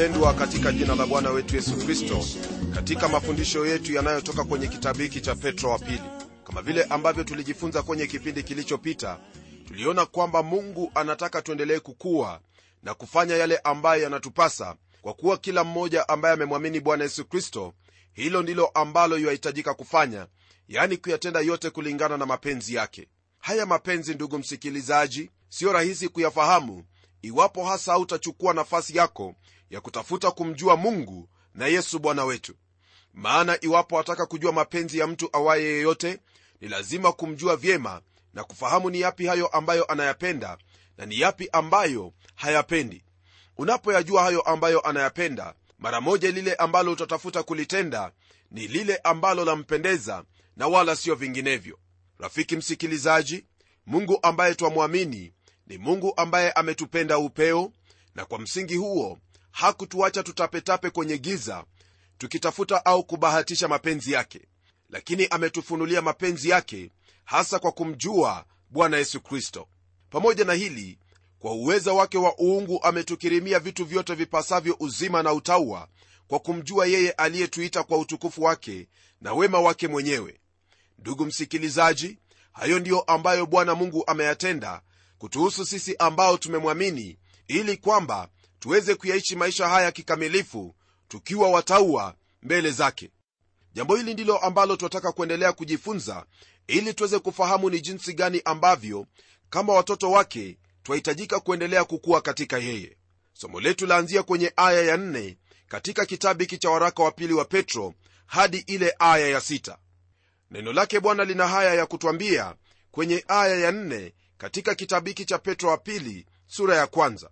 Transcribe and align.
mpendwa 0.00 0.34
katika 0.34 0.72
jina 0.72 0.94
la 0.94 1.06
bwana 1.06 1.30
wetu 1.30 1.56
yesu 1.56 1.76
kristo 1.76 2.24
katika 2.74 3.08
mafundisho 3.08 3.66
yetu 3.66 3.92
yanayotoka 3.92 4.44
kwenye 4.44 4.68
kitabu 4.68 5.00
hiki 5.00 5.20
cha 5.20 5.34
petro 5.34 5.70
wa 5.70 5.78
pili. 5.78 6.02
Kama 6.44 6.62
vile 6.62 6.84
ambavyo 6.84 7.24
tulijifunza 7.24 7.82
kwenye 7.82 8.06
kipindi 8.06 8.42
kilichopita 8.42 9.18
tuliona 9.68 10.06
kwamba 10.06 10.42
mungu 10.42 10.92
anataka 10.94 11.42
tuendelee 11.42 11.78
kukua 11.80 12.40
na 12.82 12.94
kufanya 12.94 13.36
yale 13.36 13.58
ambayo 13.58 14.02
yanatupasa 14.02 14.76
kwa 15.02 15.14
kuwa 15.14 15.38
kila 15.38 15.64
mmoja 15.64 16.08
ambaye 16.08 16.34
amemwamini 16.34 16.80
bwana 16.80 17.04
yesu 17.04 17.24
kristo 17.24 17.74
hilo 18.12 18.42
ndilo 18.42 18.66
ambalo 18.66 19.18
iwahitajika 19.18 19.74
kufanya 19.74 20.26
yaani 20.68 20.96
kuyatenda 20.96 21.40
yote 21.40 21.70
kulingana 21.70 22.16
na 22.16 22.26
mapenzi 22.26 22.74
yake. 22.74 23.08
Haya 23.38 23.66
mapenzi 23.66 24.14
ndugu 24.14 24.38
msikilizaji 24.38 25.30
siyo 25.48 25.72
rahisi 25.72 26.08
kuyafahamu 26.08 26.84
iwapo 27.22 27.64
hasa 27.64 27.92
hautachukua 27.92 28.54
nafasi 28.54 28.96
yako 28.96 29.34
ya 29.70 29.80
kutafuta 29.80 30.30
kumjua 30.30 30.76
mungu 30.76 31.28
na 31.54 31.66
yesu 31.66 31.98
bwana 31.98 32.24
wetu. 32.24 32.54
Maana 33.14 33.58
iwapo 33.60 33.96
wataka 33.96 34.26
kujua 34.26 34.52
mapenzi 34.52 34.98
ya 34.98 35.06
mtu 35.06 35.28
awaye 35.32 35.64
yeyote 35.64 36.18
ni 36.60 36.68
lazima 36.68 37.12
kumjua 37.12 37.56
vyema 37.56 38.00
na 38.34 38.44
kufahamu 38.44 38.90
ni 38.90 39.00
yapi 39.00 39.26
hayo 39.26 39.46
ambayo 39.46 39.84
anayapenda 39.84 40.58
na 40.98 41.06
ni 41.06 41.20
yapi 41.20 41.48
ambayo 41.52 42.12
hayapendi. 42.34 43.04
Unapoyajua 43.56 44.22
hayo 44.22 44.40
ambayo 44.40 44.80
anayapenda 44.80 45.54
mara 45.78 46.00
moja 46.00 46.30
lile 46.30 46.54
ambalo 46.54 46.92
utatafuta 46.92 47.42
kulitenda 47.42 48.12
ni 48.50 48.68
lile 48.68 48.96
ambalo 48.96 49.44
lampendeza 49.44 50.24
na 50.56 50.66
wala 50.68 50.96
sio 50.96 51.14
vinginevyo. 51.14 51.78
Rafiki 52.18 52.56
msikilizaji 52.56 53.44
mungu 53.86 54.18
ambaye 54.22 54.54
twamwamini 54.54 55.32
ni 55.66 55.78
mungu 55.78 56.12
ambaye 56.16 56.52
ametupenda 56.52 57.18
upeo 57.18 57.72
na 58.14 58.24
kwa 58.24 58.38
msingi 58.38 58.76
huo 58.76 59.18
hakutuacha 59.50 60.22
tutapetape 60.22 60.90
kwenye 60.90 61.18
giza 61.18 61.64
tukitafuta 62.18 62.84
au 62.84 63.04
kubahatisha 63.04 63.68
mapenzi 63.68 64.12
yake. 64.12 64.40
Lakini 64.90 65.26
ametufunulia 65.26 66.02
mapenzi 66.02 66.48
yake 66.48 66.90
hasa 67.24 67.58
kwa 67.58 67.72
kumjua 67.72 68.44
bwana 68.70 68.96
yesu 68.96 69.20
kristo. 69.20 69.68
Pamoja 70.10 70.44
na 70.44 70.52
hili 70.52 70.98
kwa 71.38 71.52
uweza 71.52 71.92
wake 71.92 72.18
wa 72.18 72.34
uungu 72.40 72.82
ametukirimia 72.82 73.58
vitu 73.58 73.84
vyote 73.84 74.14
vipasavyo 74.14 74.76
uzima 74.80 75.22
na 75.22 75.32
utaua 75.32 75.88
kwa 76.28 76.38
kumjua 76.38 76.86
yeye 76.86 77.10
aliyetuita 77.10 77.82
kwa 77.82 77.98
utukufu 77.98 78.42
wake 78.42 78.88
na 79.20 79.32
wema 79.34 79.60
wake 79.60 79.88
mwenyewe. 79.88 80.40
Ndugu 80.98 81.26
msikilizaji 81.26 82.18
hayo 82.52 82.78
ndiyo 82.78 83.00
ambayo 83.00 83.46
bwana 83.46 83.74
mungu 83.74 84.04
ameyatenda 84.06 84.82
kutuhusu 85.18 85.66
sisi 85.66 85.96
ambao 85.96 86.38
tumemwamini 86.38 87.18
ili 87.48 87.76
kwamba 87.76 88.28
tuweze 88.60 88.94
kuyaishi 88.94 89.36
maisha 89.36 89.68
haya 89.68 89.92
kikamilifu 89.92 90.74
tukiwa 91.08 91.50
wataua 91.50 92.14
mbele 92.42 92.70
zake. 92.70 93.10
Jambo 93.72 93.96
hili 93.96 94.12
ndilo 94.14 94.38
ambalo 94.38 94.76
tunataka 94.76 95.12
kuendelea 95.12 95.52
kujifunza 95.52 96.24
ili 96.66 96.94
tuweze 96.94 97.18
kufahamu 97.18 97.70
ni 97.70 97.80
jinsi 97.80 98.14
gani 98.14 98.42
ambavyo 98.44 99.06
kama 99.50 99.72
watoto 99.72 100.10
wake 100.10 100.58
twahitajika 100.82 101.40
kuendelea 101.40 101.84
kukuwa 101.84 102.20
katika 102.20 102.58
yeye. 102.58 102.96
Somo 103.32 103.60
letu 103.60 103.86
laanzia 103.86 104.22
kwenye 104.22 104.52
aya 104.56 104.82
ya 104.82 104.96
4 104.96 105.36
katika 105.68 106.06
kitabu 106.06 106.40
hiki 106.40 106.58
cha 106.58 106.70
waraka 106.70 107.02
wa 107.02 107.10
pili 107.12 107.32
wa 107.32 107.44
petro 107.44 107.94
hadi 108.26 108.58
ile 108.58 108.94
aya 108.98 109.28
ya 109.28 109.38
6 109.38 109.76
neno 110.50 110.72
lake 110.72 111.00
bwana 111.00 111.24
lina 111.24 111.48
haya 111.48 111.74
ya 111.74 111.86
kutwambia 111.86 112.54
kwenye 112.90 113.24
aya 113.28 113.56
ya 113.56 113.70
4 113.70 114.12
katika 114.38 114.74
kitabu 114.74 115.08
hiki 115.08 115.24
cha 115.24 115.38
petro 115.38 115.70
wa 115.70 115.78
pili 115.78 116.26
sura 116.46 116.76
ya 116.76 116.86
kwanza 116.86 117.30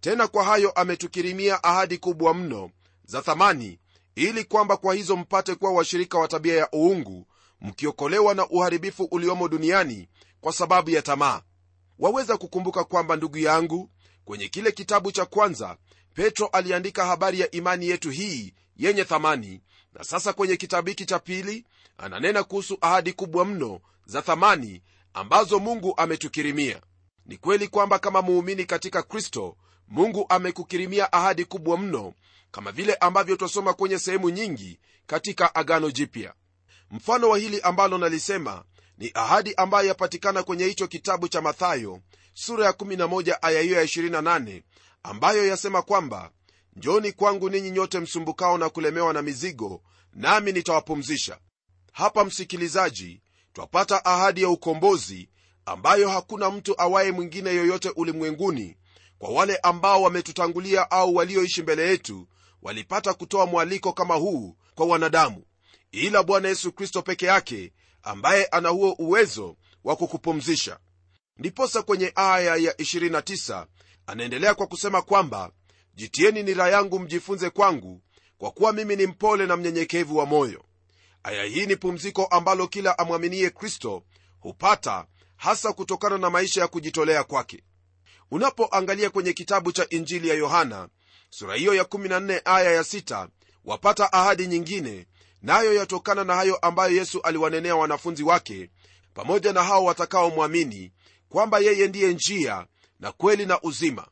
tena 0.00 0.28
kwa 0.28 0.44
hayo 0.44 0.70
ametukirimia 0.70 1.64
ahadi 1.64 1.98
kubwa 1.98 2.34
mno 2.34 2.70
za 3.04 3.22
thamani 3.22 3.78
ili 4.14 4.44
kwamba 4.44 4.76
kwa 4.76 4.94
hizo 4.94 5.16
mpate 5.16 5.54
kuwa 5.54 5.72
washirika 5.72 6.18
wa 6.18 6.28
tabia 6.28 6.56
ya 6.56 6.68
uungu 6.74 7.26
mkiokolewa 7.60 8.34
na 8.34 8.48
uharibifu 8.48 9.04
uliomo 9.04 9.48
duniani 9.48 10.08
kwa 10.40 10.52
sababu 10.52 10.90
ya 10.90 11.02
tamaa. 11.02 11.42
Waweza 11.98 12.36
kukumbuka 12.36 12.84
kwamba 12.84 13.16
ndugu 13.16 13.38
yangu 13.38 13.90
kwenye 14.24 14.48
kile 14.48 14.72
kitabu 14.72 15.12
cha 15.12 15.24
kwanza 15.26 15.76
petro 16.14 16.46
aliandika 16.46 17.06
habari 17.06 17.40
ya 17.40 17.50
imani 17.50 17.88
yetu 17.88 18.10
hii 18.10 18.54
yenye 18.76 19.04
thamani 19.04 19.60
na 19.92 20.04
sasa 20.04 20.32
kwenye 20.32 20.56
kitabu 20.56 20.88
hiki 20.88 21.06
cha 21.06 21.18
pili 21.18 21.64
ananena 21.98 22.42
kuhusu 22.44 22.78
ahadi 22.80 23.12
kubwa 23.12 23.44
mno 23.44 23.80
za 24.06 24.22
thamani 24.22 24.82
ambazo 25.14 25.58
mungu 25.58 25.94
ametukirimia. 25.96 26.80
Ni 27.26 27.36
kweli 27.36 27.68
kwamba 27.68 27.98
kama 27.98 28.22
muumini 28.22 28.64
katika 28.64 29.02
kristo 29.02 29.56
mungu 29.88 30.26
amekukirimia 30.28 31.12
ahadi 31.12 31.44
kubwa 31.44 31.78
mno 31.78 32.14
kama 32.50 32.72
vile 32.72 32.94
ambavyo 32.94 33.36
twasoma 33.36 33.74
kwenye 33.74 33.98
sehemu 33.98 34.30
nyingi 34.30 34.78
katika 35.06 35.54
agano 35.54 35.90
jipya. 35.90 36.34
Mfano 36.90 37.28
wa 37.28 37.38
hili 37.38 37.60
ambalo 37.60 37.98
nalisema 37.98 38.64
ni 38.98 39.10
ahadi 39.14 39.54
ambayo 39.56 39.88
yapatikana 39.88 40.42
kwenye 40.42 40.64
hicho 40.64 40.86
kitabu 40.86 41.28
cha 41.28 41.40
mathayo 41.40 42.00
sura 42.34 42.66
ya 42.66 42.72
11 42.72 43.38
aya 43.42 43.60
hiyo 43.60 43.76
ya 43.76 43.84
28 43.84 44.62
ambayo 45.02 45.46
yasema 45.46 45.82
kwamba 45.82 46.30
njoni 46.76 47.12
kwangu 47.12 47.50
ninyi 47.50 47.70
nyote 47.70 48.00
msumbukao 48.00 48.58
na 48.58 48.68
kulemewa 48.68 49.12
na 49.12 49.22
mizigo 49.22 49.82
nami 50.12 50.52
nitawapumzisha. 50.52 51.38
Hapa 51.92 52.24
msikilizaji 52.24 53.20
twapata 53.52 54.04
ahadi 54.04 54.42
ya 54.42 54.48
ukombozi 54.48 55.28
ambayo 55.66 56.08
hakuna 56.08 56.50
mtu 56.50 56.80
awaye 56.82 57.12
mwingine 57.12 57.50
yoyote 57.54 57.90
ulimwenguni 57.96 58.76
kwa 59.18 59.30
wale 59.30 59.56
ambao 59.56 60.02
wametutangulia 60.02 60.90
au 60.90 61.14
walioishi 61.14 61.62
mbele 61.62 61.88
yetu 61.88 62.28
walipata 62.62 63.14
kutoa 63.14 63.46
mwaliko 63.46 63.92
kama 63.92 64.14
huu 64.14 64.56
kwa 64.74 64.86
wanadamu 64.86 65.44
ila 65.92 66.22
bwana 66.22 66.48
yesu 66.48 66.72
kristo 66.72 67.02
peke 67.02 67.26
yake 67.26 67.72
ambaye 68.02 68.44
ana 68.46 68.68
huo 68.68 68.92
uwezo 68.98 69.56
wa 69.84 69.96
kukupumzisha. 69.96 70.78
Ndiposa 71.36 71.82
kwenye 71.82 72.12
aya 72.14 72.56
ya 72.56 72.72
29 72.72 73.66
anaendelea 74.06 74.54
kwa 74.54 74.66
kusema 74.66 75.02
kwamba 75.02 75.50
jitieni 75.94 76.42
nira 76.42 76.68
yangu 76.68 76.98
mjifunze 76.98 77.50
kwangu 77.50 78.02
kwa 78.38 78.50
kuwa 78.50 78.72
mimi 78.72 78.96
ni 78.96 79.06
mpole 79.06 79.46
na 79.46 79.56
mnyenyekevu 79.56 80.16
wa 80.16 80.26
moyo. 80.26 80.64
Aya 81.22 81.44
hii 81.44 81.66
ni 81.66 81.76
pumziko 81.76 82.24
ambalo 82.24 82.66
kila 82.68 82.98
amwaminie 82.98 83.50
kristo 83.50 84.02
hupata 84.40 85.06
hasa 85.36 85.72
kutokana 85.72 86.18
na 86.18 86.30
maisha 86.30 86.60
ya 86.60 86.68
kujitolea 86.68 87.24
kwake 87.24 87.62
unapoangalia 88.30 89.10
kwenye 89.10 89.32
kitabu 89.32 89.72
cha 89.72 89.88
injili 89.88 90.28
ya 90.28 90.34
yohana 90.34 90.88
sura 91.30 91.54
hiyo 91.54 91.74
ya 91.74 91.82
14 91.82 92.40
aya 92.44 92.72
ya 92.72 92.82
6 92.82 93.28
wapata 93.64 94.12
ahadi 94.12 94.46
nyingine 94.46 95.06
nayo 95.42 95.72
na 95.74 95.80
yatokana 95.80 96.24
na 96.24 96.34
hayo 96.34 96.56
ambayo 96.56 96.96
yesu 96.96 97.20
aliwanenea 97.20 97.76
wanafunzi 97.76 98.22
wake 98.22 98.70
pamoja 99.14 99.52
na 99.52 99.62
hao 99.64 99.84
watakaomwamini 99.84 100.92
kwamba 101.28 101.58
yeye 101.58 101.88
ndiye 101.88 102.12
njia 102.12 102.66
na 103.00 103.12
kweli 103.12 103.46
na 103.46 103.60
uzima. 103.62 104.08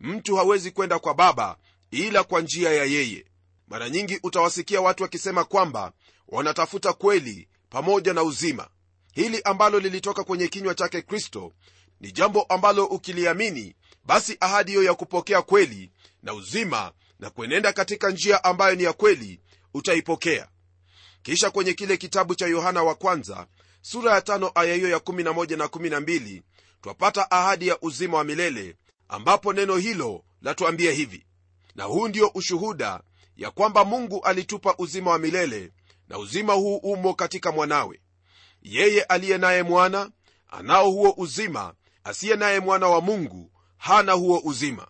Mtu 0.00 0.36
hawezi 0.36 0.70
kwenda 0.70 0.98
kwa 0.98 1.14
baba 1.14 1.56
ila 1.90 2.24
kwa 2.24 2.40
njia 2.40 2.70
ya 2.72 2.84
yeye. 2.84 3.24
Mara 3.68 3.90
nyingi 3.90 4.20
utawasikia 4.22 4.80
watu 4.80 5.02
wakisema 5.02 5.44
kwamba 5.44 5.92
wanatafuta 6.28 6.92
kweli 6.92 7.48
pamoja 7.70 8.12
na 8.14 8.22
uzima. 8.22 8.68
Hili 9.12 9.42
ambalo 9.44 9.80
lilitoka 9.80 10.24
kwenye 10.24 10.48
kinywa 10.48 10.74
chake 10.74 11.02
kristo 11.02 11.52
ni 12.00 12.12
jambo 12.12 12.42
ambalo 12.42 12.84
ukiliamini 12.86 13.74
basi 14.04 14.36
ahadi 14.40 14.70
hiyo 14.70 14.82
ya 14.82 14.94
kupokea 14.94 15.42
kweli 15.42 15.90
na 16.22 16.34
uzima 16.34 16.92
na 17.18 17.30
kuenenda 17.30 17.72
katika 17.72 18.10
njia 18.10 18.44
ambayo 18.44 18.74
ni 18.74 18.82
ya 18.82 18.92
kweli 18.92 19.40
utaipokea. 19.74 20.48
Kisha 21.22 21.50
kwenye 21.50 21.72
kile 21.72 21.96
kitabu 21.96 22.34
cha 22.34 22.46
yohana 22.46 22.82
wa 22.82 22.94
kwanza 22.94 23.46
sura 23.82 24.12
ya 24.14 24.20
tano 24.20 24.50
aya 24.54 24.74
hiyo 24.74 24.88
ya 24.88 24.98
11 24.98 25.56
na 25.56 25.64
12 25.66 26.42
twapata 26.82 27.30
ahadi 27.30 27.68
ya 27.68 27.80
uzima 27.80 28.16
wa 28.18 28.24
milele 28.24 28.76
ambapo 29.08 29.52
neno 29.52 29.76
hilo 29.76 30.24
latuambia 30.42 30.92
hivi. 30.92 31.26
Na 31.74 31.84
huu 31.84 32.08
ndio 32.08 32.30
ushuhuda 32.34 33.00
ya 33.36 33.50
kwamba 33.50 33.84
mungu 33.84 34.20
alitupa 34.24 34.74
uzima 34.78 35.10
wa 35.10 35.18
milele 35.18 35.72
na 36.08 36.18
uzima 36.18 36.52
huu 36.52 36.76
umo 36.76 37.14
katika 37.14 37.52
mwanawe. 37.52 38.00
Yeye 38.62 39.02
aliye 39.02 39.38
naye 39.38 39.62
mwana 39.62 40.10
anao 40.48 40.90
huo 40.90 41.14
uzima 41.16 41.74
asiye 42.04 42.36
naye 42.36 42.60
mwana 42.60 42.88
wa 42.88 43.00
mungu 43.00 43.50
hana 43.76 44.12
huo 44.12 44.40
uzima. 44.44 44.88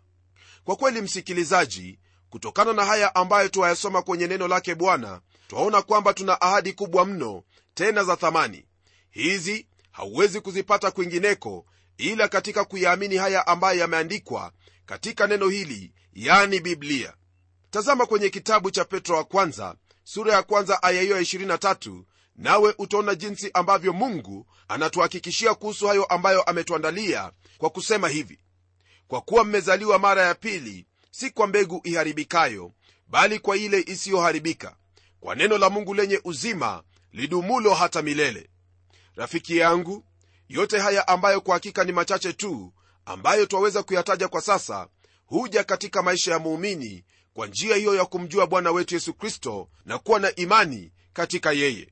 Kwa 0.65 0.77
kweli 0.77 1.01
msikilizaji 1.03 1.99
kutokana 2.31 2.73
na 2.73 2.85
haya 2.85 3.15
ambayo 3.15 3.49
twayasoma 3.49 4.03
kwenye 4.03 4.27
neno 4.27 4.49
lake 4.49 4.75
bwana 4.75 5.21
twaona 5.49 5.83
kwamba 5.83 6.15
tuna 6.15 6.41
ahadi 6.41 6.73
kubwa 6.73 7.05
mno 7.07 7.43
tena 7.75 8.05
za 8.05 8.17
thamani. 8.17 8.67
Hizi 9.11 9.67
hauwezi 9.91 10.41
kuzipata 10.41 10.91
kwingineko 10.91 11.67
ila 11.99 12.29
katika 12.29 12.65
kuyaamini 12.65 13.17
haya 13.17 13.47
ambayo 13.47 13.79
yameandikwa 13.81 14.53
katika 14.87 15.27
neno 15.27 15.49
hili 15.49 15.93
yani 16.13 16.61
biblia. 16.61 17.15
Tazama 17.71 18.07
kwenye 18.07 18.31
kitabu 18.31 18.71
cha 18.71 18.85
petro 18.85 19.17
wa 19.17 19.25
kwanza 19.25 19.75
sura 20.05 20.33
ya 20.35 20.43
kwanza 20.43 20.83
aya 20.83 21.03
hiyo 21.03 21.17
ya 21.17 21.23
23 21.23 22.03
nawe 22.41 22.75
utaona 22.79 23.15
jinsi 23.15 23.51
ambavyo 23.55 23.93
mungu 23.93 24.47
anatuhakikishia 24.69 25.55
kuhusu 25.55 25.87
hayo 25.87 26.05
ambayo 26.05 26.43
ametuandalia 26.43 27.33
kwa 27.59 27.71
kusema 27.71 28.09
hivi. 28.09 28.39
Kwa 29.09 29.21
kuwa 29.21 29.45
mmezaliwa 29.45 29.99
mara 29.99 30.23
ya 30.23 30.35
pili 30.35 30.87
si 31.11 31.31
kwa 31.31 31.47
mbegu 31.47 31.81
iharibikayo 31.85 32.73
bali 33.09 33.39
kwa 33.39 33.57
ile 33.57 33.81
isiyoharibika 33.87 34.77
kwa 35.21 35.35
neno 35.35 35.59
la 35.59 35.71
mungu 35.71 35.95
lenye 35.95 36.21
uzima 36.25 36.83
lidumulo 37.13 37.75
hata 37.75 38.03
milele. 38.03 38.51
Rafiki 39.17 39.57
yangu 39.57 40.05
yote 40.49 40.79
haya 40.79 41.09
ambayo 41.09 41.41
kwa 41.41 41.55
hakika 41.55 41.85
ni 41.85 41.93
machache 41.93 42.33
tu 42.33 42.73
ambayo 43.05 43.47
twaweza 43.47 43.83
kuyataja 43.83 44.29
kwa 44.29 44.41
sasa 44.41 44.89
huja 45.27 45.65
katika 45.65 46.03
maisha 46.03 46.33
ya 46.33 46.39
muumini 46.39 47.05
kwa 47.35 47.47
njia 47.47 47.77
hiyo 47.77 47.95
ya 47.95 48.05
kumjua 48.05 48.47
bwana 48.47 48.71
wetu 48.71 48.95
yesu 48.95 49.15
kristo 49.15 49.69
na 49.85 49.99
kuwa 49.99 50.21
na 50.21 50.35
imani 50.35 50.93
katika 51.13 51.53
yeye 51.53 51.89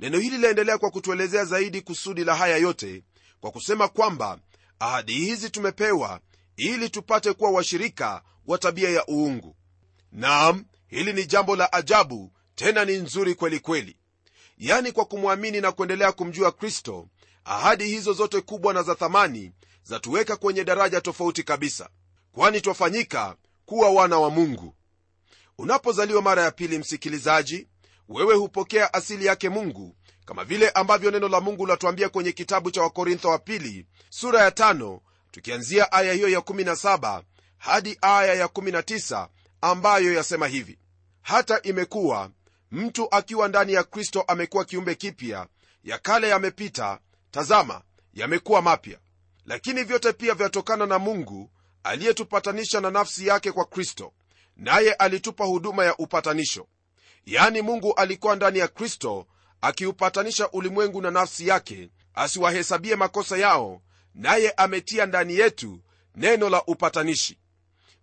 neno 0.00 0.18
hili 0.18 0.38
laendelea 0.38 0.78
kwa 0.78 0.90
kutuelezea 0.90 1.44
zaidi 1.44 1.80
kusudi 1.80 2.24
la 2.24 2.34
haya 2.34 2.56
yote 2.56 3.02
kwa 3.40 3.50
kusema 3.50 3.88
kwamba 3.88 4.38
ahadi 4.78 5.12
hizi 5.12 5.50
tumepewa 5.50 6.20
ili 6.56 6.90
tupate 6.90 7.32
kuwa 7.32 7.50
washirika 7.50 8.22
wa 8.46 8.58
tabia 8.58 8.90
ya 8.90 9.06
uungu. 9.08 9.56
Nam 10.12 10.64
hili 10.86 11.12
ni 11.12 11.26
jambo 11.26 11.56
la 11.56 11.72
ajabu 11.72 12.32
tena 12.54 12.84
ni 12.84 12.92
nzuri 12.96 13.34
kweli 13.34 13.60
kweli. 13.60 13.96
Yani 14.58 14.92
kwa 14.92 15.04
kumwamini 15.04 15.60
na 15.60 15.72
kuendelea 15.72 16.12
kumjua 16.12 16.52
kristo 16.52 17.08
ahadi 17.44 17.84
hizo 17.86 18.12
zote 18.12 18.40
kubwa 18.40 18.74
na 18.74 18.82
za 18.82 18.94
thamani 18.94 19.52
zatuweka 19.82 20.36
kwenye 20.36 20.64
daraja 20.64 21.00
tofauti 21.00 21.42
kabisa. 21.42 21.88
Kwani 22.32 22.60
twafanyika 22.60 23.36
kuwa 23.66 23.90
wana 23.90 24.18
wa 24.18 24.30
mungu. 24.30 24.74
Unapozaliwa 25.58 26.22
mara 26.22 26.42
ya 26.42 26.50
pili 26.50 26.78
msikilizaji 26.78 27.66
wewe 28.08 28.34
hupokea 28.34 28.94
asili 28.94 29.26
yake 29.26 29.48
mungu 29.48 29.96
kama 30.24 30.44
vile 30.44 30.70
ambavyo 30.70 31.10
neno 31.10 31.28
la 31.28 31.40
mungu 31.40 31.66
latuambia 31.66 32.08
kwenye 32.08 32.32
kitabu 32.32 32.70
cha 32.70 32.82
wakorintho 32.82 33.28
wa 33.28 33.38
pili 33.38 33.86
sura 34.10 34.42
ya 34.42 34.50
tano 34.50 35.00
tukianzia 35.30 35.92
aya 35.92 36.12
hiyo 36.12 36.28
ya 36.28 36.38
17 36.40 37.22
hadi 37.58 37.98
aya 38.00 38.34
ya 38.34 38.46
19 38.46 39.28
ambayo 39.60 40.12
yasema 40.14 40.46
hivi. 40.46 40.78
Hata 41.22 41.62
imekuwa 41.62 42.30
mtu 42.70 43.08
akiwa 43.14 43.48
ndani 43.48 43.72
ya 43.72 43.82
kristo 43.84 44.22
amekuwa 44.28 44.64
kiumbe 44.64 44.94
kipya 44.94 45.46
ya 45.84 45.98
kale 45.98 46.28
yamepita 46.28 46.98
tazama 47.30 47.82
yamekuwa 48.14 48.62
mapya. 48.62 48.98
Lakini 49.46 49.84
vyote 49.84 50.12
pia 50.12 50.34
vyatokana 50.34 50.86
na 50.86 50.98
mungu 50.98 51.50
aliyetupatanisha 51.82 52.80
na 52.80 52.90
nafsi 52.90 53.26
yake 53.26 53.52
kwa 53.52 53.64
kristo 53.64 54.12
naye 54.56 54.92
alitupa 54.92 55.44
huduma 55.44 55.84
ya 55.84 55.96
upatanisho 55.96 56.66
yaani 57.26 57.62
mungu 57.62 57.94
alikuwa 57.94 58.36
ndani 58.36 58.58
ya 58.58 58.68
kristo 58.68 59.26
akiupatanisha 59.60 60.50
ulimwengu 60.50 61.00
na 61.02 61.10
nafsi 61.10 61.48
yake 61.48 61.90
asiwahesabie 62.14 62.96
makosa 62.96 63.36
yao 63.38 63.82
naye 64.14 64.50
ametia 64.50 65.06
ndani 65.06 65.34
yetu 65.34 65.80
neno 66.14 66.48
la 66.50 66.64
upatanishi. 66.66 67.38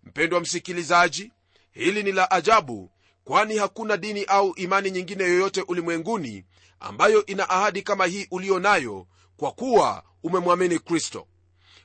Mpendwa 0.02 0.40
msikilizaji 0.40 1.32
hili 1.72 2.02
ni 2.02 2.12
la 2.12 2.30
ajabu 2.30 2.90
kwani 3.24 3.56
hakuna 3.58 3.96
dini 3.96 4.24
au 4.24 4.52
imani 4.56 4.90
nyingine 4.90 5.24
yoyote 5.24 5.62
ulimwenguni 5.62 6.44
ambayo 6.80 7.26
ina 7.26 7.48
ahadi 7.50 7.82
kama 7.82 8.06
hii 8.06 8.26
uliyo 8.30 8.58
nayo 8.58 9.06
kwa 9.36 9.52
kuwa 9.52 10.02
umemwamini 10.22 10.78
kristo. 10.78 11.26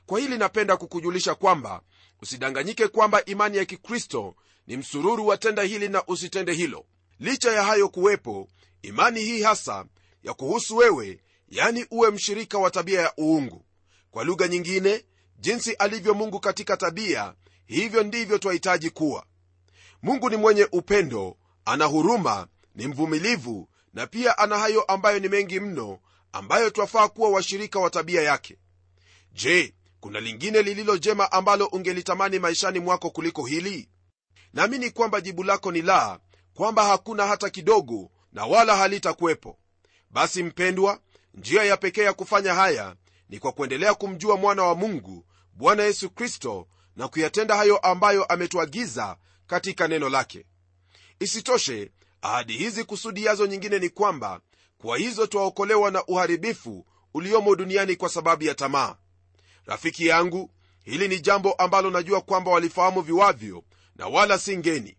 Kwa 0.06 0.20
hili 0.20 0.38
napenda 0.38 0.76
kukujulisha 0.76 1.34
kwamba 1.34 1.82
usidanganyike 2.22 2.88
kwamba 2.88 3.24
imani 3.24 3.56
ya 3.56 3.64
kikristo 3.64 4.34
ni 4.66 4.76
msururu 4.76 5.26
wa 5.26 5.36
tenda 5.36 5.62
hili 5.62 5.88
na 5.88 6.06
usitende 6.06 6.52
hilo 6.52 6.86
licha 7.22 7.52
ya 7.52 7.62
hayo 7.64 7.88
kuwepo 7.88 8.48
imani 8.82 9.20
hii 9.20 9.42
hasa 9.42 9.84
ya 10.22 10.34
kuhusu 10.34 10.76
wewe 10.76 11.20
yani 11.48 11.86
uwe 11.90 12.10
mshirika 12.10 12.58
wa 12.58 12.70
tabia 12.70 13.00
ya 13.00 13.12
uungu. 13.20 13.64
Kwa 14.10 14.24
lugha 14.24 14.48
nyingine 14.48 15.04
jinsi 15.38 15.72
alivyo 15.72 16.14
mungu 16.14 16.40
katika 16.40 16.76
tabia 16.76 17.34
hivyo 17.66 18.02
ndivyo 18.02 18.38
twahitaji 18.38 18.90
kuwa. 18.90 19.26
Mungu 20.02 20.30
ni 20.30 20.36
mwenye 20.36 20.68
upendo 20.72 21.36
ana 21.64 21.84
huruma 21.84 22.46
ni 22.74 22.86
mvumilivu 22.86 23.68
na 23.94 24.06
pia 24.06 24.38
ana 24.38 24.58
hayo 24.58 24.82
ambayo 24.82 25.18
ni 25.18 25.28
mengi 25.28 25.60
mno 25.60 25.98
ambayo 26.32 26.70
twafaa 26.70 27.08
kuwa 27.08 27.30
washirika 27.30 27.78
wa 27.80 27.90
tabia 27.90 28.22
yake. 28.22 28.56
Je 29.32 29.74
kuna 30.00 30.20
lingine 30.20 30.62
lililo 30.62 30.98
jema 30.98 31.32
ambalo 31.32 31.66
ungelitamani 31.66 32.38
maishani 32.38 32.78
mwako 32.80 33.10
kuliko 33.10 33.46
hili? 33.46 33.88
Naamini 34.52 34.90
kwamba 34.90 35.20
jibu 35.20 35.42
lako 35.44 35.72
ni 35.72 35.82
la 35.82 36.20
kwamba 36.54 36.84
hakuna 36.84 37.26
hata 37.26 37.50
kidogo 37.50 38.10
na 38.32 38.46
wala 38.46 38.76
halitakuwepo. 38.76 39.58
Basi 40.10 40.42
mpendwa 40.42 41.00
njia 41.34 41.64
ya 41.64 41.76
pekee 41.76 42.02
ya 42.02 42.12
kufanya 42.12 42.54
haya 42.54 42.96
ni 43.28 43.38
kwa 43.38 43.52
kuendelea 43.52 43.94
kumjua 43.94 44.36
mwana 44.36 44.62
wa 44.62 44.74
mungu 44.74 45.24
bwana 45.52 45.82
yesu 45.82 46.10
kristo 46.10 46.68
na 46.96 47.08
kuyatenda 47.08 47.56
hayo 47.56 47.76
ambayo 47.78 48.24
ametuagiza 48.24 49.16
katika 49.46 49.88
neno 49.88 50.08
lake. 50.08 50.46
Isitoshe 51.20 51.90
ahadi 52.22 52.52
hizi 52.52 52.84
kusudi 52.84 53.24
yazo 53.24 53.46
nyingine 53.46 53.78
ni 53.78 53.88
kwamba 53.88 54.40
kwa 54.78 54.98
hizo 54.98 55.26
twaokolewa 55.26 55.90
na 55.90 56.04
uharibifu 56.06 56.86
uliomo 57.14 57.54
duniani 57.56 57.96
kwa 57.96 58.08
sababu 58.08 58.44
ya 58.44 58.54
tamaa. 58.54 58.96
Rafiki 59.66 60.06
yangu 60.06 60.50
hili 60.84 61.08
ni 61.08 61.20
jambo 61.20 61.52
ambalo 61.52 61.90
najua 61.90 62.20
kwamba 62.20 62.50
walifahamu 62.50 63.00
viwavyo 63.00 63.64
na 63.96 64.06
wala 64.06 64.38
si 64.38 64.56
ngeni 64.56 64.96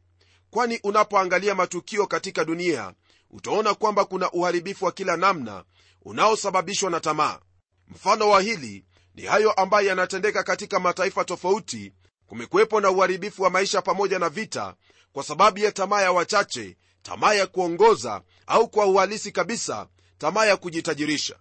kwani 0.54 0.80
unapoangalia 0.84 1.56
matukio 1.56 2.08
katika 2.08 2.46
dunia 2.46 2.94
utaona 3.32 3.74
kwamba 3.74 4.06
kuna 4.06 4.32
uharibifu 4.32 4.86
wa 4.86 4.92
kila 4.92 5.18
namna 5.18 5.64
unaosababishwa 6.02 6.90
na 6.92 7.00
tamaa. 7.00 7.40
Mfano 7.88 8.30
wa 8.30 8.42
hili 8.42 8.86
ni 9.16 9.22
hayo 9.22 9.52
ambayo 9.52 9.88
yanatendeka 9.88 10.44
katika 10.44 10.80
mataifa 10.80 11.26
tofauti. 11.26 11.94
Kumekuwepo 12.28 12.82
na 12.82 12.90
uharibifu 12.90 13.44
wa 13.44 13.50
maisha 13.50 13.82
pamoja 13.82 14.20
na 14.20 14.30
vita 14.30 14.76
kwa 15.14 15.24
sababu 15.24 15.60
ya 15.60 15.72
tamaa 15.72 16.02
ya 16.02 16.12
wachache 16.12 16.78
tamaa 17.02 17.34
ya 17.34 17.48
kuongoza 17.48 18.22
au 18.48 18.70
kwa 18.70 18.86
uhalisi 18.86 19.32
kabisa 19.32 19.88
tamaa 20.18 20.46
ya 20.46 20.58
kujitajirisha. 20.58 21.36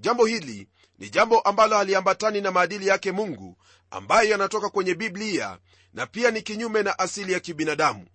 Jambo 0.00 0.26
hili 0.26 0.68
ni 0.98 1.10
jambo 1.10 1.40
ambalo 1.40 1.76
haliambatani 1.76 2.40
na 2.40 2.50
maadili 2.50 2.86
yake 2.86 3.12
mungu 3.12 3.56
ambayo 3.90 4.30
yanatoka 4.30 4.68
kwenye 4.68 4.94
biblia 4.94 5.58
na 5.92 6.06
pia 6.06 6.30
ni 6.30 6.42
kinyume 6.42 6.82
na 6.82 6.98
asili 6.98 7.32
ya 7.32 7.40
kibinadamu 7.40 8.06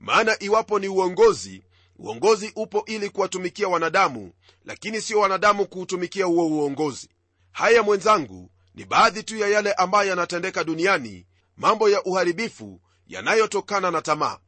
maana 0.00 0.36
iwapo 0.42 0.78
ni 0.78 0.88
uongozi 0.88 1.62
uongozi 1.98 2.52
upo 2.56 2.84
ili 2.86 3.10
kuwatumikia 3.10 3.68
wanadamu 3.68 4.32
lakini 4.64 5.00
sio 5.00 5.18
wanadamu 5.18 5.66
kuutumikia 5.66 6.24
huo 6.24 6.46
uongozi. 6.46 7.08
Haya 7.52 7.82
mwenzangu 7.82 8.50
ni 8.74 8.84
baadhi 8.84 9.22
tu 9.22 9.36
ya 9.36 9.48
yale 9.48 9.72
ambayo 9.72 10.08
yanatendeka 10.08 10.64
duniani 10.64 11.26
mambo 11.56 11.88
ya 11.88 12.02
uharibifu 12.04 12.80
yanayotokana 13.06 13.90
na 13.90 14.02
tamaa. 14.02 14.38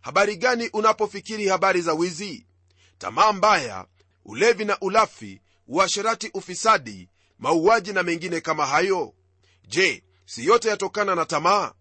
Habari 0.00 0.36
gani 0.36 0.68
unapofikiri 0.72 1.48
habari 1.48 1.80
za 1.82 1.92
wizi? 1.94 2.46
Tamaa 2.98 3.32
mbaya 3.32 3.86
ulevi 4.24 4.64
na 4.64 4.78
ulafi 4.80 5.40
uasherati 5.68 6.30
ufisadi 6.34 7.08
mauaji 7.38 7.92
na 7.92 8.02
mengine 8.02 8.40
kama 8.40 8.66
hayo? 8.66 9.14
Je 9.68 10.04
si 10.26 10.44
yote 10.46 10.68
yatokana 10.68 11.14
na 11.14 11.24
tamaa? 11.26 11.72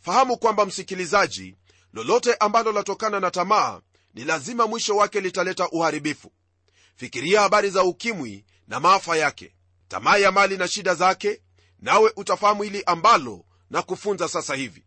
Fahamu 0.00 0.36
kwamba 0.38 0.66
msikilizaji 0.66 1.56
lolote 1.94 2.34
ambalo 2.34 2.72
latokana 2.72 3.20
na 3.20 3.30
tamaa 3.30 3.80
ni 4.14 4.24
lazima 4.24 4.66
mwisho 4.66 4.96
wake 4.96 5.20
litaleta 5.20 5.68
uharibifu. 5.68 6.32
Fikiria 6.96 7.40
habari 7.40 7.70
za 7.70 7.82
ukimwi 7.84 8.44
na 8.68 8.80
maafa 8.80 9.16
yake. 9.16 9.54
Tamaa 9.88 10.16
ya 10.16 10.32
mali 10.32 10.56
na 10.56 10.68
shida 10.68 10.94
zake 10.94 11.42
nawe 11.78 12.12
utafahamu 12.16 12.62
hili 12.62 12.82
ambalo 12.86 13.44
na 13.70 13.82
kufunza 13.82 14.28
sasa 14.28 14.54
hivi. 14.54 14.84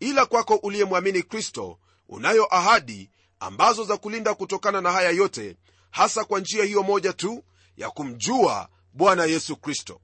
Ila 0.00 0.26
kwako 0.26 0.54
uliyemwamini 0.54 1.22
kristo 1.22 1.78
unayo 2.08 2.54
ahadi 2.54 3.10
ambazo 3.40 3.84
za 3.84 3.96
kulinda 3.96 4.34
kutokana 4.34 4.80
na 4.80 4.92
haya 4.92 5.10
yote 5.10 5.56
hasa 5.90 6.24
kwa 6.24 6.40
njia 6.40 6.64
hiyo 6.64 6.82
moja 6.82 7.12
tu 7.12 7.44
ya 7.76 7.90
kumjua 7.90 8.68
bwana 8.92 9.24
yesu 9.24 9.56
kristo. 9.56 10.00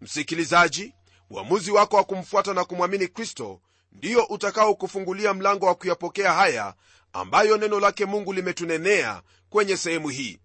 Msikilizaji 0.00 0.94
uamuzi 1.30 1.70
wako 1.70 1.96
wa 1.96 2.04
kumfuata 2.04 2.54
na 2.54 2.64
kumwamini 2.64 3.08
kristo 3.08 3.60
ndiyo 3.96 4.24
utakaokufungulia 4.24 5.34
mlango 5.34 5.66
wa 5.66 5.74
kuyapokea 5.74 6.32
haya 6.32 6.74
ambayo 7.12 7.56
neno 7.58 7.80
lake 7.80 8.06
mungu 8.06 8.32
limetunenea 8.32 9.22
kwenye 9.50 9.76
sehemu 9.76 10.08
hii. 10.08 10.38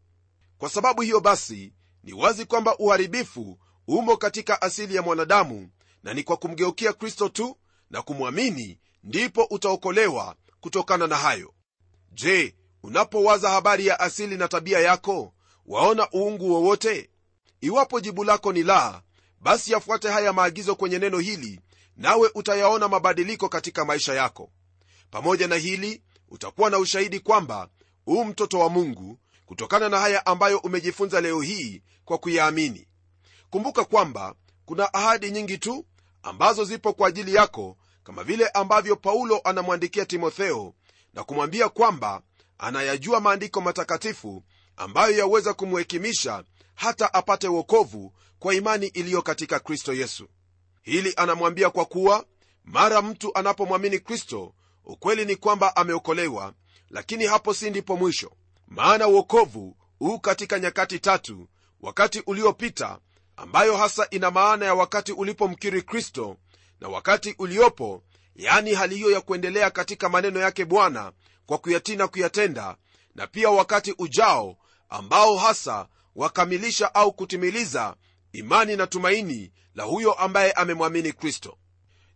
Kwa 0.57 0.69
sababu 0.69 1.01
hiyo 1.01 1.19
basi 1.19 1.73
ni 2.03 2.13
wazi 2.13 2.45
kwamba 2.45 2.77
uharibifu 2.77 3.59
umo 3.87 4.17
katika 4.17 4.61
asili 4.61 4.95
ya 4.95 5.01
mwanadamu 5.01 5.69
na 6.03 6.13
ni 6.13 6.23
kwa 6.23 6.37
kumgeukia 6.37 6.93
kristo 6.93 7.29
tu 7.29 7.57
na 7.89 8.01
kumwamini 8.01 8.79
ndipo 9.03 9.43
utaokolewa 9.43 10.35
kutokana 10.61 11.07
na 11.07 11.15
hayo. 11.15 11.53
Je 12.11 12.55
unapowaza 12.83 13.49
habari 13.49 13.87
ya 13.87 13.99
asili 13.99 14.37
na 14.37 14.47
tabia 14.47 14.79
yako 14.79 15.33
waona 15.65 16.07
uungu 16.15 16.51
wowote? 16.53 17.09
Iwapo 17.61 17.99
jibu 17.99 18.23
lako 18.23 18.53
ni 18.53 18.63
la 18.63 19.01
basi 19.39 19.71
yafuate 19.71 20.09
haya 20.09 20.33
maagizo 20.33 20.75
kwenye 20.75 20.99
neno 20.99 21.19
hili 21.19 21.59
nawe 22.01 22.29
utayaona 22.35 22.87
mabadiliko 22.87 23.49
katika 23.49 23.85
maisha 23.85 24.13
yako. 24.13 24.51
Pamoja 25.11 25.47
na 25.47 25.55
hili 25.55 26.01
utakuwa 26.29 26.69
na 26.69 26.77
ushahidi 26.77 27.19
kwamba 27.19 27.69
huu 28.05 28.23
mtoto 28.25 28.59
wa 28.59 28.69
mungu 28.69 29.19
kutokana 29.45 29.89
na 29.89 29.99
haya 29.99 30.25
ambayo 30.25 30.57
umejifunza 30.57 31.21
leo 31.21 31.41
hii 31.41 31.81
kwa 32.05 32.17
kuyaamini. 32.17 32.87
Kumbuka 33.49 33.85
kwamba 33.85 34.35
kuna 34.65 34.93
ahadi 34.93 35.31
nyingi 35.31 35.57
tu 35.57 35.85
ambazo 36.23 36.63
zipo 36.63 36.93
kwa 36.93 37.07
ajili 37.07 37.33
yako 37.35 37.77
kama 38.03 38.23
vile 38.23 38.47
ambavyo 38.47 38.95
paulo 38.95 39.41
anamwandikia 39.43 40.05
timotheo 40.05 40.73
na 41.13 41.23
kumwambia 41.23 41.69
kwamba 41.69 42.21
anayajua 42.57 43.19
maandiko 43.19 43.61
matakatifu 43.61 44.43
ambayo 44.75 45.17
yaweza 45.17 45.53
kumhekimisha 45.53 46.43
hata 46.75 47.13
apate 47.13 47.47
wokovu 47.47 48.13
kwa 48.39 48.53
imani 48.55 48.87
iliyo 48.87 49.21
katika 49.21 49.59
kristo 49.59 49.93
yesu 49.93 50.27
hili 50.81 51.13
anamwambia 51.17 51.69
kwa 51.69 51.85
kuwa 51.85 52.25
mara 52.63 53.01
mtu 53.01 53.37
anapomwamini 53.37 53.99
kristo 53.99 54.53
ukweli 54.85 55.25
ni 55.25 55.35
kwamba 55.35 55.75
ameokolewa 55.75 56.53
lakini 56.89 57.25
hapo 57.25 57.53
si 57.53 57.69
ndipo 57.69 57.97
mwisho. 57.97 58.31
Maana 58.67 59.07
uokovu 59.07 59.77
huu 59.99 60.19
katika 60.19 60.59
nyakati 60.59 60.99
tatu 60.99 61.47
wakati 61.81 62.23
uliopita 62.27 62.99
ambayo 63.35 63.77
hasa 63.77 64.07
ina 64.09 64.31
maana 64.31 64.65
ya 64.65 64.73
wakati 64.73 65.11
ulipomkiri 65.11 65.81
kristo 65.81 66.37
na 66.79 66.87
wakati 66.87 67.35
uliopo 67.39 68.03
yani 68.35 68.73
hali 68.73 68.95
hiyo 68.95 69.11
ya 69.11 69.21
kuendelea 69.21 69.69
katika 69.71 70.09
maneno 70.09 70.39
yake 70.39 70.65
bwana 70.65 71.11
kwa 71.45 71.57
kuyatii 71.57 71.95
na 71.95 72.07
kuyatenda 72.07 72.75
na 73.15 73.27
pia 73.27 73.49
wakati 73.49 73.95
ujao 73.97 74.57
ambao 74.89 75.37
hasa 75.37 75.87
wakamilisha 76.15 76.95
au 76.95 77.13
kutimiliza 77.13 77.95
imani 78.33 78.75
na 78.75 78.87
tumaini 78.87 79.51
la 79.75 79.83
huyo 79.83 80.13
ambaye 80.13 80.51
amemwamini 80.51 81.13
kristo. 81.13 81.57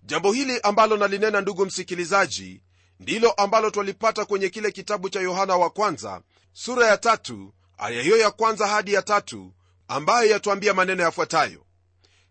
Jambo 0.03 0.31
hili 0.33 0.59
ambalo 0.63 0.97
nalinena 0.97 1.41
ndugu 1.41 1.65
msikilizaji 1.65 2.61
ndilo 2.99 3.31
ambalo 3.31 3.69
twalipata 3.71 4.25
kwenye 4.25 4.49
kile 4.49 4.71
kitabu 4.71 5.09
cha 5.09 5.19
yohana 5.19 5.55
wa 5.57 5.69
kwanza 5.69 6.21
sura 6.53 6.87
ya 6.87 6.97
tatu 6.97 7.53
aya 7.77 8.01
hiyo 8.01 8.17
ya 8.17 8.31
kwanza 8.31 8.67
hadi 8.67 8.93
ya 8.93 9.01
tatu 9.01 9.53
ambayo 9.87 10.29
yatwambia 10.31 10.73
maneno 10.73 11.03
yafuatayo. 11.03 11.65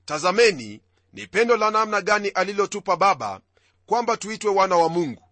Tazameni 0.04 0.80
ni 1.12 1.26
pendo 1.26 1.56
la 1.56 1.70
namna 1.70 2.00
gani 2.00 2.28
alilotupa 2.28 2.96
baba 2.96 3.40
kwamba 3.86 4.16
tuitwe 4.16 4.50
wana 4.50 4.76
wa 4.76 4.88
mungu. 4.88 5.22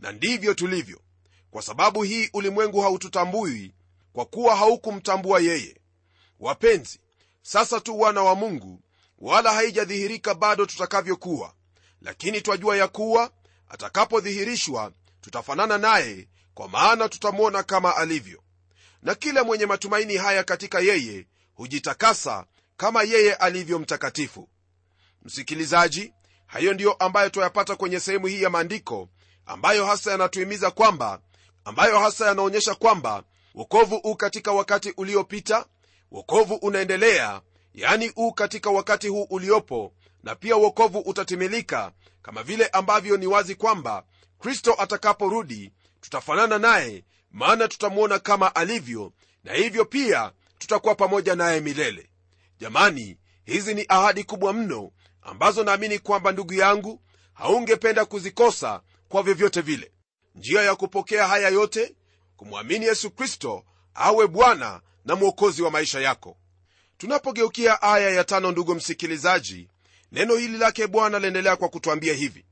Na 0.00 0.12
ndivyo 0.12 0.54
tulivyo 0.54 1.00
kwa 1.50 1.62
sababu 1.62 2.02
hii 2.02 2.30
ulimwengu 2.32 2.80
haututambui 2.80 3.74
kwa 4.12 4.24
kuwa 4.24 4.56
haukumtambua 4.56 5.40
yeye. 5.40 5.76
Wapenzi 6.40 7.00
sasa 7.42 7.80
tu 7.80 8.00
wana 8.00 8.22
wa 8.22 8.34
mungu 8.34 8.80
wala 9.18 9.52
haijadhihirika 9.52 10.34
bado 10.34 10.66
tutakavyokuwa. 10.66 11.54
Lakini 12.00 12.40
twajua 12.40 12.76
ya 12.76 12.88
kuwa 12.88 13.30
atakapodhihirishwa 13.68 14.92
tutafanana 15.20 15.78
naye 15.78 16.28
kwa 16.54 16.68
maana 16.68 17.08
tutamwona 17.08 17.62
kama 17.62 17.96
alivyo. 17.96 18.42
Na 19.02 19.14
kila 19.14 19.44
mwenye 19.44 19.66
matumaini 19.66 20.16
haya 20.16 20.44
katika 20.44 20.80
yeye 20.80 21.26
hujitakasa 21.54 22.46
kama 22.76 23.02
yeye 23.02 23.34
alivyo 23.34 23.78
mtakatifu. 23.78 24.48
Msikilizaji 25.22 26.12
hayo 26.46 26.74
ndiyo 26.74 26.92
ambayo 26.92 27.30
twayapata 27.30 27.76
kwenye 27.76 28.00
sehemu 28.00 28.26
hii 28.26 28.42
ya 28.42 28.50
maandiko 28.50 29.08
ambayo 29.46 29.86
hasa 29.86 30.10
yanatuhimiza 30.10 30.70
kwamba 30.70 31.20
ambayo 31.64 31.98
hasa 31.98 32.26
yanaonyesha 32.26 32.74
kwamba 32.74 33.24
wokovu 33.54 33.96
u 33.96 34.16
katika 34.16 34.52
wakati 34.52 34.90
uliopita 34.96 35.66
wokovu 36.12 36.54
unaendelea 36.54 37.40
yani 37.74 38.12
u 38.16 38.32
katika 38.32 38.70
wakati 38.70 39.08
huu 39.08 39.22
uliopo 39.30 39.92
na 40.22 40.34
pia 40.34 40.56
wokovu 40.56 40.98
utatimilika 40.98 41.92
kama 42.22 42.42
vile 42.42 42.66
ambavyo 42.66 43.16
ni 43.16 43.26
wazi 43.26 43.54
kwamba 43.54 44.04
kristo 44.38 44.74
atakaporudi 44.78 45.72
tutafanana 46.00 46.58
naye 46.58 47.04
maana 47.30 47.68
tutamwona 47.68 48.18
kama 48.18 48.54
alivyo 48.54 49.12
na 49.44 49.52
hivyo 49.52 49.84
pia 49.84 50.32
tutakuwa 50.58 50.94
pamoja 50.94 51.34
naye 51.36 51.60
milele. 51.60 52.10
Jamani 52.58 53.18
hizi 53.44 53.74
ni 53.74 53.84
ahadi 53.88 54.24
kubwa 54.24 54.52
mno 54.52 54.90
ambazo 55.22 55.64
naamini 55.64 55.98
kwamba 55.98 56.32
ndugu 56.32 56.54
yangu 56.54 57.00
haungependa 57.34 58.04
kuzikosa 58.04 58.80
kwa 59.08 59.22
vyovyote 59.22 59.60
vile. 59.60 59.92
Njia 60.34 60.62
ya 60.62 60.74
kupokea 60.74 61.28
haya 61.28 61.48
yote 61.48 61.94
kumwamini 62.36 62.86
yesu 62.86 63.10
kristo 63.10 63.64
awe 63.94 64.26
bwana 64.26 64.80
na 65.04 65.16
mwokozi 65.16 65.62
wa 65.62 65.70
maisha 65.70 66.00
yako. 66.00 66.36
Tunapogeukia 66.98 67.82
aya 67.82 68.10
ya 68.10 68.24
tano 68.24 68.52
ndugu 68.52 68.74
msikilizaji 68.74 69.68
neno 70.12 70.36
hili 70.36 70.58
lake 70.58 70.86
bwana 70.86 71.18
laendelea 71.18 71.56
kwa 71.56 71.68
kutwambia 71.68 72.14
hivi. 72.14 72.44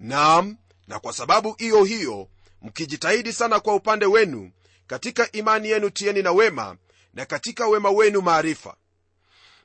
Naam 0.00 0.56
na 0.88 0.98
kwa 0.98 1.12
sababu 1.12 1.54
hiyo 1.58 1.84
hiyo 1.84 2.28
mkijitahidi 2.62 3.32
sana 3.32 3.60
kwa 3.60 3.74
upande 3.74 4.06
wenu 4.06 4.50
katika 4.86 5.32
imani 5.32 5.68
yenu 5.68 5.90
tieni 5.90 6.22
na 6.22 6.32
wema 6.32 6.76
na 7.14 7.26
katika 7.26 7.66
wema 7.66 7.90
wenu 7.90 8.20
maarifa. 8.22 8.76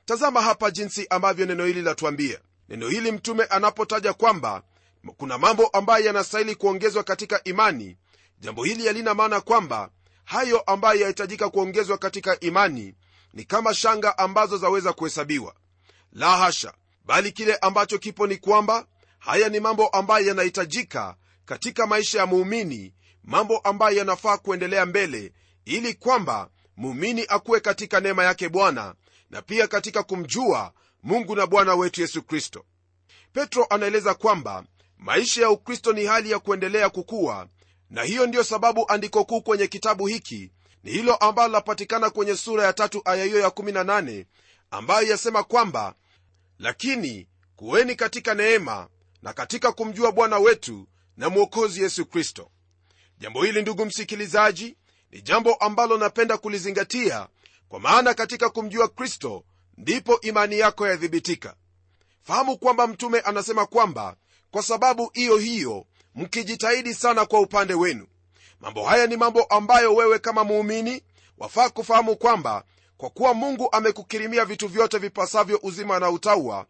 Tazama 0.04 0.42
hapa 0.42 0.70
jinsi 0.70 1.06
ambavyo 1.10 1.46
neno 1.46 1.64
hili 1.64 1.82
latuambia 1.82 2.38
neno 2.68 2.88
hili 2.88 3.12
mtume 3.12 3.44
anapotaja 3.44 4.12
kwamba 4.12 4.62
kuna 5.16 5.38
mambo 5.38 5.66
ambayo 5.66 6.04
yanastahili 6.06 6.54
kuongezwa 6.54 7.02
katika 7.04 7.44
imani 7.44 7.96
jambo 8.40 8.64
hili 8.64 8.86
yalina 8.86 9.14
maana 9.14 9.40
kwamba 9.40 9.90
hayo 10.30 10.60
ambayo 10.60 11.00
yahitajika 11.00 11.48
kuongezwa 11.50 11.98
katika 11.98 12.40
imani 12.40 12.94
ni 13.32 13.44
kama 13.44 13.74
shanga 13.74 14.18
ambazo 14.18 14.58
zaweza 14.58 14.92
kuhesabiwa. 14.92 15.54
La 16.12 16.36
hasha 16.36 16.72
bali 17.04 17.32
kile 17.32 17.56
ambacho 17.56 17.98
kipo 17.98 18.26
ni 18.26 18.36
kwamba 18.36 18.86
haya 19.18 19.48
ni 19.48 19.60
mambo 19.60 19.88
ambayo 19.88 20.26
yanahitajika 20.26 21.16
katika 21.44 21.86
maisha 21.86 22.18
ya 22.18 22.26
muumini 22.26 22.94
mambo 23.24 23.58
ambayo 23.58 23.96
yanafaa 23.98 24.36
kuendelea 24.38 24.86
mbele 24.86 25.32
ili 25.64 25.94
kwamba 25.94 26.50
muumini 26.76 27.24
akuwe 27.28 27.60
katika 27.60 28.00
neema 28.00 28.24
yake 28.24 28.48
bwana 28.48 28.94
na 29.30 29.42
pia 29.42 29.66
katika 29.68 30.02
kumjua 30.02 30.72
mungu 31.02 31.36
na 31.36 31.46
bwana 31.46 31.74
wetu 31.74 32.00
yesu 32.00 32.22
kristo. 32.22 32.64
Petro 33.32 33.66
anaeleza 33.70 34.14
kwamba 34.14 34.64
maisha 34.98 35.42
ya 35.42 35.50
ukristo 35.50 35.92
ni 35.92 36.04
hali 36.06 36.30
ya 36.30 36.38
kuendelea 36.38 36.90
kukuwa 36.90 37.48
na 37.90 38.02
hiyo 38.02 38.26
ndiyo 38.26 38.44
sababu 38.44 38.84
andiko 38.92 39.24
kuu 39.24 39.40
kwenye 39.42 39.66
kitabu 39.66 40.06
hiki. 40.06 40.50
Ni 40.84 40.90
hilo 40.92 41.14
ambalo 41.16 41.52
lapatikana 41.52 42.10
kwenye 42.10 42.36
sura 42.36 42.64
ya 42.64 42.72
tatu 42.72 43.02
aya 43.04 43.24
hiyo 43.24 43.40
ya 43.40 43.48
18 43.48 44.24
ambayo 44.70 45.08
yasema 45.08 45.42
kwamba 45.42 45.94
lakini 46.58 47.28
kuweni 47.56 47.94
katika 47.94 48.34
neema 48.34 48.88
na 49.22 49.32
katika 49.32 49.72
kumjua 49.72 50.12
bwana 50.12 50.38
wetu 50.38 50.88
na 51.16 51.28
mwokozi 51.30 51.82
yesu 51.82 52.06
kristo. 52.06 52.50
Jambo 53.18 53.42
hili 53.44 53.62
ndugu 53.62 53.84
msikilizaji 53.86 54.76
ni 55.10 55.22
jambo 55.22 55.54
ambalo 55.54 55.98
napenda 55.98 56.38
kulizingatia 56.38 57.28
kwa 57.68 57.80
maana 57.80 58.14
katika 58.14 58.50
kumjua 58.50 58.88
kristo 58.88 59.44
ndipo 59.76 60.20
imani 60.20 60.58
yako 60.58 60.88
yathibitika. 60.88 61.54
Fahamu 62.22 62.58
kwamba 62.58 62.86
mtume 62.86 63.20
anasema 63.20 63.66
kwamba 63.66 64.16
kwa 64.50 64.62
sababu 64.62 65.10
hiyo 65.14 65.36
hiyo 65.36 65.86
mkijitahidi 66.14 66.94
sana 66.94 67.26
kwa 67.26 67.40
upande 67.40 67.74
wenu. 67.74 68.06
Mambo 68.60 68.84
haya 68.84 69.06
ni 69.06 69.16
mambo 69.16 69.42
ambayo 69.42 69.94
wewe 69.94 70.18
kama 70.18 70.44
muumini 70.44 71.02
wafaa 71.38 71.70
kufahamu 71.70 72.16
kwamba 72.16 72.64
kwa 72.96 73.10
kuwa 73.10 73.34
mungu 73.34 73.68
amekukirimia 73.72 74.44
vitu 74.44 74.68
vyote 74.68 74.98
vipasavyo 74.98 75.60
uzima 75.62 75.98
na 75.98 76.10
utaua 76.10 76.66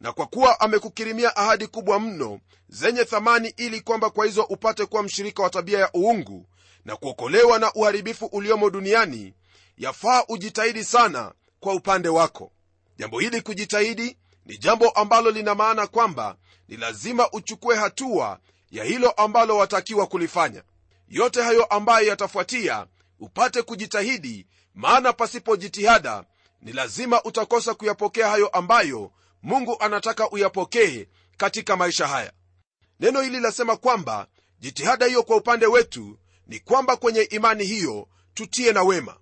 na 0.00 0.12
kwa 0.12 0.26
kuwa 0.26 0.60
amekukirimia 0.60 1.36
ahadi 1.36 1.66
kubwa 1.66 2.00
mno 2.00 2.40
zenye 2.68 3.04
thamani 3.04 3.54
ili 3.56 3.80
kwamba 3.80 4.10
kwa 4.10 4.26
hizo 4.26 4.42
upate 4.42 4.86
kuwa 4.86 5.02
mshirika 5.02 5.42
wa 5.42 5.50
tabia 5.50 5.78
ya 5.78 5.90
uungu 5.96 6.46
na 6.84 6.96
kuokolewa 6.96 7.58
na 7.58 7.72
uharibifu 7.72 8.26
uliomo 8.26 8.70
duniani 8.70 9.34
yafaa 9.78 10.24
ujitahidi 10.28 10.84
sana 10.84 11.32
kwa 11.60 11.74
upande 11.74 12.08
wako. 12.08 12.52
Jambo 12.98 13.18
hili 13.20 13.42
kujitahidi 13.42 14.18
ni 14.46 14.58
jambo 14.58 14.88
ambalo 14.90 15.30
lina 15.30 15.54
maana 15.54 15.86
kwamba 15.86 16.36
ni 16.68 16.76
lazima 16.76 17.30
uchukue 17.30 17.76
hatua 17.76 18.38
ya 18.70 18.84
hilo 18.84 19.10
ambalo 19.10 19.56
watakiwa 19.56 20.06
kulifanya. 20.06 20.62
Yote 21.08 21.42
hayo 21.42 21.64
ambayo 21.64 22.06
yatafuatia 22.06 22.86
upate 23.20 23.62
kujitahidi 23.62 24.46
maana 24.74 25.12
pasipo 25.12 25.56
jitihada 25.56 26.24
ni 26.62 26.72
lazima 26.72 27.22
utakosa 27.22 27.74
kuyapokea 27.74 28.28
hayo 28.28 28.48
ambayo 28.48 29.10
mungu 29.42 29.76
anataka 29.80 30.30
uyapokee 30.30 31.06
katika 31.36 31.76
maisha 31.76 32.06
haya. 32.06 32.32
Neno 33.00 33.20
hili 33.20 33.40
lasema 33.40 33.76
kwamba 33.76 34.26
jitihada 34.60 35.06
hiyo 35.06 35.22
kwa 35.22 35.36
upande 35.36 35.66
wetu 35.66 36.18
ni 36.46 36.60
kwamba 36.60 36.96
kwenye 36.96 37.20
imani 37.22 37.64
hiyo 37.64 38.08
tutie 38.34 38.72
na 38.72 38.82
wema. 38.82 39.16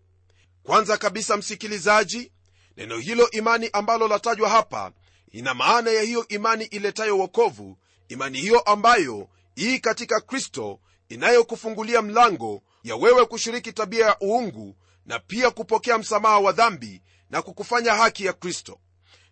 Kwanza 0.62 0.96
kabisa 0.96 1.36
msikilizaji 1.36 2.32
neno 2.76 2.98
hilo 2.98 3.30
imani 3.30 3.70
ambalo 3.72 4.08
latajwa 4.08 4.48
hapa 4.48 4.92
ina 5.32 5.54
maana 5.54 5.90
ya 5.90 6.02
hiyo 6.02 6.28
imani 6.28 6.64
iletayo 6.64 7.18
wokovu 7.18 7.78
imani 8.08 8.40
hiyo 8.40 8.60
ambayo 8.60 9.28
ii 9.58 9.78
katika 9.78 10.20
kristo 10.20 10.80
inayokufungulia 11.08 12.02
mlango 12.02 12.62
ya 12.82 12.96
wewe 12.96 13.24
kushiriki 13.26 13.72
tabia 13.72 14.06
ya 14.06 14.16
uungu 14.22 14.76
na 15.06 15.18
pia 15.18 15.50
kupokea 15.50 15.98
msamaha 15.98 16.38
wa 16.38 16.52
dhambi 16.52 17.02
na 17.30 17.42
kukufanya 17.42 17.94
haki 17.94 18.24
ya 18.24 18.32
kristo. 18.32 18.78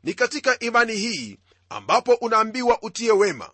Ni 0.02 0.14
katika 0.14 0.58
imani 0.58 0.92
hii 0.96 1.38
ambapo 1.68 2.12
unaambiwa 2.14 2.82
utie 2.82 3.12
wema. 3.12 3.50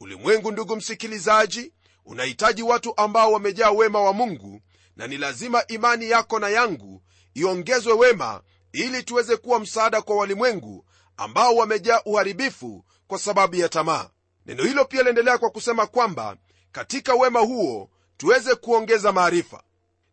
Ulimwengu 0.00 0.50
ndugu 0.52 0.76
msikilizaji 0.76 1.72
unahitaji 2.04 2.62
watu 2.62 2.96
ambao 2.96 3.32
wamejaa 3.32 3.70
wema 3.70 4.00
wa 4.00 4.12
mungu 4.12 4.60
na 4.96 5.06
ni 5.06 5.16
lazima 5.18 5.66
imani 5.66 6.10
yako 6.10 6.38
na 6.38 6.48
yangu 6.48 7.02
iongezwe 7.34 7.92
wema 7.92 8.42
ili 8.72 9.02
tuweze 9.02 9.36
kuwa 9.36 9.60
msaada 9.60 10.02
kwa 10.02 10.16
walimwengu 10.16 10.84
ambao 11.16 11.54
wamejaa 11.56 12.00
uharibifu 12.04 12.84
kwa 13.06 13.18
sababu 13.18 13.56
ya 13.56 13.68
tamaa 13.68 14.10
neno 14.46 14.64
hilo 14.64 14.84
pia 14.84 15.02
liendelea 15.02 15.38
kwa 15.38 15.50
kusema 15.50 15.86
kwamba 15.86 16.36
katika 16.72 17.14
wema 17.14 17.40
huo 17.40 17.90
tuweze 18.16 18.54
kuongeza 18.54 19.12
maarifa. 19.12 19.62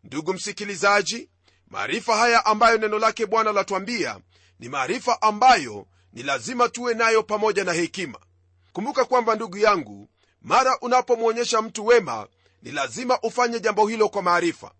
Ndugu 0.04 0.34
msikilizaji 0.34 1.30
maarifa 1.68 2.18
haya 2.18 2.46
ambayo 2.46 2.78
neno 2.78 3.00
lake 3.00 3.26
bwana 3.26 3.52
latwambia 3.52 4.20
ni 4.60 4.70
maarifa 4.70 5.22
ambayo 5.22 5.88
ni 6.14 6.24
lazima 6.24 6.70
tuwe 6.70 6.94
nayo 6.94 7.24
pamoja 7.24 7.64
na 7.64 7.74
hekima. 7.74 8.20
Kumbuka 8.74 9.06
kwamba 9.06 9.36
ndugu 9.36 9.58
yangu 9.58 10.10
mara 10.42 10.78
unapomwonyesha 10.82 11.62
mtu 11.62 11.86
wema 11.86 12.28
ni 12.62 12.72
lazima 12.72 13.20
ufanye 13.22 13.60
jambo 13.60 13.88
hilo 13.88 14.10
kwa 14.10 14.22
maarifa. 14.22 14.72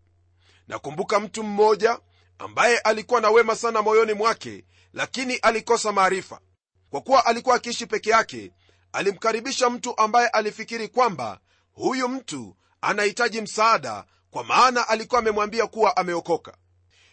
Nakumbuka 0.68 1.20
mtu 1.20 1.44
mmoja 1.44 2.00
ambaye 2.40 2.78
alikuwa 2.78 3.22
na 3.22 3.30
wema 3.30 3.56
sana 3.56 3.82
moyoni 3.82 4.14
mwake 4.14 4.66
lakini 4.94 5.36
alikosa 5.36 5.92
maarifa. 5.92 6.40
Kwa 6.90 7.02
kuwa 7.02 7.26
alikuwa 7.26 7.56
akiishi 7.56 7.86
peke 7.86 8.10
yake 8.10 8.52
alimkaribisha 8.94 9.70
mtu 9.70 9.98
ambaye 9.98 10.28
alifikiri 10.28 10.88
kwamba 10.88 11.40
huyu 11.74 12.08
mtu 12.10 12.56
anahitaji 12.82 13.42
msaada 13.42 14.06
kwa 14.32 14.44
maana 14.44 14.88
alikuwa 14.88 15.20
amemwambia 15.20 15.68
kuwa 15.68 15.98
ameokoka. 15.98 16.58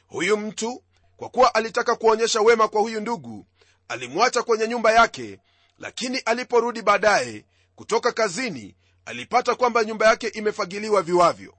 Huyu 0.07 0.37
mtu 0.37 0.83
kwa 1.17 1.29
kuwa 1.29 1.55
alitaka 1.55 1.97
kuonyesha 1.97 2.41
wema 2.41 2.69
kwa 2.69 2.81
huyu 2.81 3.01
ndugu 3.01 3.47
alimwacha 3.89 4.43
kwenye 4.43 4.69
nyumba 4.69 4.93
yake 4.93 5.39
lakini 5.79 6.19
aliporudi 6.19 6.83
baadaye 6.83 7.45
kutoka 7.75 8.13
kazini 8.13 8.77
alipata 9.05 9.55
kwamba 9.55 9.85
nyumba 9.85 10.07
yake 10.07 10.29
imefagiliwa 10.29 11.03
viwavyo. 11.03 11.55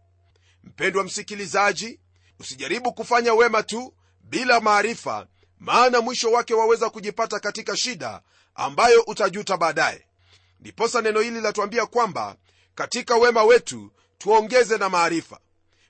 Mpendwa 0.63 1.03
msikilizaji 1.03 1.99
usijaribu 2.39 2.93
kufanya 2.93 3.33
wema 3.33 3.63
tu 3.63 3.93
bila 4.21 4.59
maarifa 4.59 5.27
maana 5.59 6.01
mwisho 6.01 6.31
wake 6.31 6.53
waweza 6.53 6.89
kujipata 6.89 7.39
katika 7.39 7.77
shida 7.77 8.21
ambayo 8.55 9.01
utajuta 9.07 9.57
baadaye 9.57 10.06
ndiposa 10.59 11.01
neno 11.01 11.19
hili 11.19 11.35
linatuambia 11.35 11.85
kwamba 11.85 12.35
katika 12.75 13.15
wema 13.15 13.43
wetu 13.43 13.91
tuongeze 14.17 14.77
na 14.77 14.89
maarifa. 14.89 15.39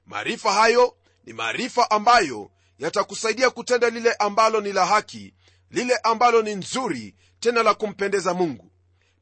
Maarifa 0.06 0.54
hayo 0.54 0.96
ni 1.26 1.34
maarifa 1.34 1.92
ambayo 1.92 2.52
yatakusaidia 2.80 3.50
kutenda 3.50 3.90
lile 3.90 4.14
ambalo 4.14 4.62
ni 4.62 4.74
la 4.74 4.86
haki 4.86 5.34
lile 5.72 5.96
ambalo 6.04 6.42
ni 6.42 6.56
nzuri 6.56 7.16
tena 7.40 7.64
la 7.64 7.74
kumpendeza 7.74 8.34
mungu. 8.34 8.72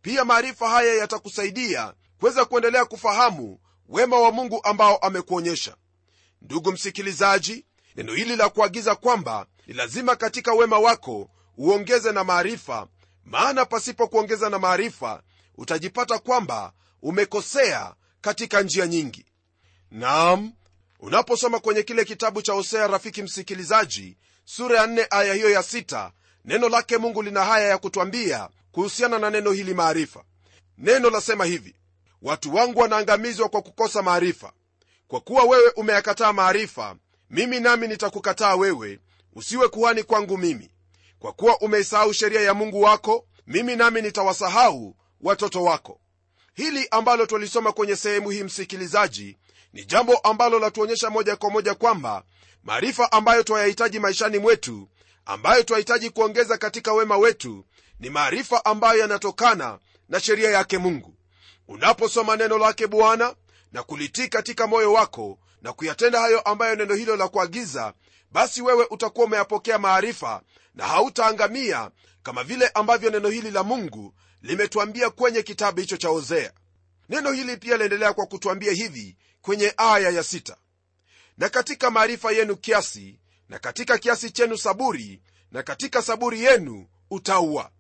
Pia 0.02 0.26
maarifa 0.26 0.70
haya 0.70 0.94
yatakusaidia 0.94 1.94
kuweza 2.20 2.46
kuendelea 2.46 2.86
kufahamu 2.86 3.60
wema 3.90 4.20
wa 4.20 4.32
mungu 4.32 4.60
ambao 4.64 4.98
amekuonyesha. 4.98 5.76
Ndugu 6.42 6.72
msikilizaji 6.72 7.66
neno 7.96 8.14
hili 8.14 8.36
la 8.36 8.50
kuagiza 8.50 8.96
kwamba 8.96 9.46
ni 9.68 9.74
lazima 9.74 10.16
katika 10.16 10.54
wema 10.54 10.80
wako 10.80 11.30
uongeze 11.58 12.12
na 12.12 12.24
maarifa 12.24 12.88
maana 13.26 13.66
pasipo 13.66 14.08
kuongeza 14.08 14.50
na 14.50 14.60
maarifa 14.60 15.24
utajipata 15.58 16.20
kwamba 16.20 16.74
umekosea 17.02 17.94
katika 18.22 18.62
njia 18.62 18.88
nyingi. 18.88 19.26
Nam 19.92 20.54
unaposoma 21.00 21.60
kwenye 21.60 21.84
kile 21.84 22.06
kitabu 22.06 22.42
cha 22.42 22.54
hosea 22.54 22.88
rafiki 22.88 23.22
msikilizaji 23.24 24.18
sura 24.46 24.80
ya 24.80 24.86
4 24.86 25.08
aya 25.10 25.34
hiyo 25.34 25.50
ya 25.50 25.62
6 25.62 26.12
neno 26.46 26.70
lake 26.70 26.98
mungu 26.98 27.22
lina 27.22 27.46
haya 27.46 27.68
ya 27.68 27.78
kutwambia 27.78 28.50
kuhusiana 28.72 29.20
na 29.20 29.30
neno 29.30 29.52
hili 29.52 29.74
maarifa. 29.74 30.24
Neno 30.78 31.10
lasema 31.10 31.46
hivi 31.46 31.76
watu 32.22 32.56
wangu 32.56 32.80
wanaangamizwa 32.80 33.50
kwa 33.50 33.62
kukosa 33.62 34.02
maarifa. 34.02 34.52
Kwa 35.08 35.20
kuwa 35.20 35.44
wewe 35.44 35.70
umeyakataa 35.70 36.34
maarifa 36.34 36.96
mimi 37.30 37.60
nami 37.60 37.88
nitakukataa 37.88 38.56
wewe 38.56 39.00
usiwe 39.34 39.68
kuhani 39.68 40.04
kwangu 40.04 40.38
mimi. 40.38 40.72
Kwa 41.20 41.34
kuwa 41.34 41.60
umeisahau 41.60 42.14
sheria 42.14 42.42
ya 42.42 42.54
mungu 42.54 42.82
wako 42.82 43.26
mimi 43.48 43.76
nami 43.76 44.02
nitawasahau 44.02 44.96
watoto 45.22 45.64
wako. 45.64 46.00
Hili 46.54 46.88
ambalo 46.92 47.26
twalisoma 47.26 47.72
kwenye 47.72 47.96
sehemu 47.96 48.30
hii 48.30 48.44
msikilizaji 48.44 49.38
ni 49.74 49.86
jambo 49.86 50.18
ambalo 50.18 50.60
latuonyesha 50.60 51.10
moja 51.10 51.36
kwa 51.36 51.50
moja 51.50 51.76
kwamba 51.76 52.24
maarifa 52.64 53.12
ambayo 53.12 53.44
twayahitaji 53.44 54.00
maishani 54.00 54.38
mwetu 54.40 54.90
ambayo 55.26 55.64
twahitaji 55.64 56.10
kuongeza 56.10 56.58
katika 56.58 56.94
wema 56.94 57.18
wetu 57.18 57.66
ni 58.00 58.10
maarifa 58.10 58.66
ambayo 58.66 59.00
yanatokana 59.00 59.80
na 60.10 60.20
sheria 60.20 60.50
yake 60.52 60.78
mungu. 60.78 61.16
Unaposoma 61.68 62.36
neno 62.36 62.58
lake 62.58 62.88
bwana 62.88 63.36
na 63.72 63.84
kulitii 63.84 64.28
katika 64.28 64.68
moyo 64.68 64.94
wako 64.94 65.40
na 65.62 65.74
kuyatenda 65.74 66.20
hayo 66.20 66.40
ambayo 66.42 66.76
neno 66.76 66.94
hilo 66.96 67.16
la 67.16 67.28
kuagiza 67.28 67.94
basi 68.32 68.62
wewe 68.62 68.88
utakuwa 68.90 69.26
umeyapokea 69.28 69.78
maarifa 69.78 70.42
na 70.76 70.88
hautaangamia 70.88 71.92
kama 72.24 72.44
vile 72.44 72.68
ambavyo 72.68 73.10
neno 73.10 73.30
hili 73.30 73.52
la 73.52 73.64
mungu 73.64 74.14
limetwambia 74.42 75.10
kwenye 75.10 75.44
kitabu 75.44 75.80
hicho 75.80 75.98
cha 75.98 76.08
hosea. 76.08 76.54
Neno 77.10 77.32
hili 77.32 77.58
pia 77.58 77.78
liendelea 77.78 78.14
kwa 78.14 78.26
kutwambia 78.26 78.72
hivi 78.72 79.18
kwenye 79.42 79.74
aya 79.78 80.10
ya 80.10 80.24
sita. 80.24 80.58
Na 81.38 81.50
katika 81.50 81.92
maarifa 81.92 82.32
yenu 82.32 82.56
kiasi 82.56 83.20
na 83.50 83.60
katika 83.60 83.98
kiasi 83.98 84.32
chenu 84.32 84.58
saburi 84.58 85.22
na 85.52 85.64
katika 85.64 86.02
saburi 86.02 86.44
yenu 86.44 86.88
utaua 87.10 87.72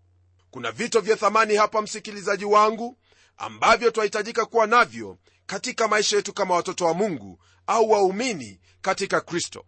kuna 0.51 0.71
vito 0.71 0.99
vya 1.01 1.15
thamani 1.15 1.55
hapa 1.55 1.81
msikilizaji 1.81 2.45
wangu 2.45 2.97
ambavyo 3.37 3.91
twahitajika 3.91 4.45
kuwa 4.45 4.67
navyo 4.67 5.17
katika 5.45 5.87
maisha 5.87 6.15
yetu 6.15 6.33
kama 6.33 6.55
watoto 6.55 6.85
wa 6.85 6.93
mungu 6.93 7.39
au 7.67 7.89
waumini 7.91 8.59
katika 8.81 9.21
kristo. 9.21 9.65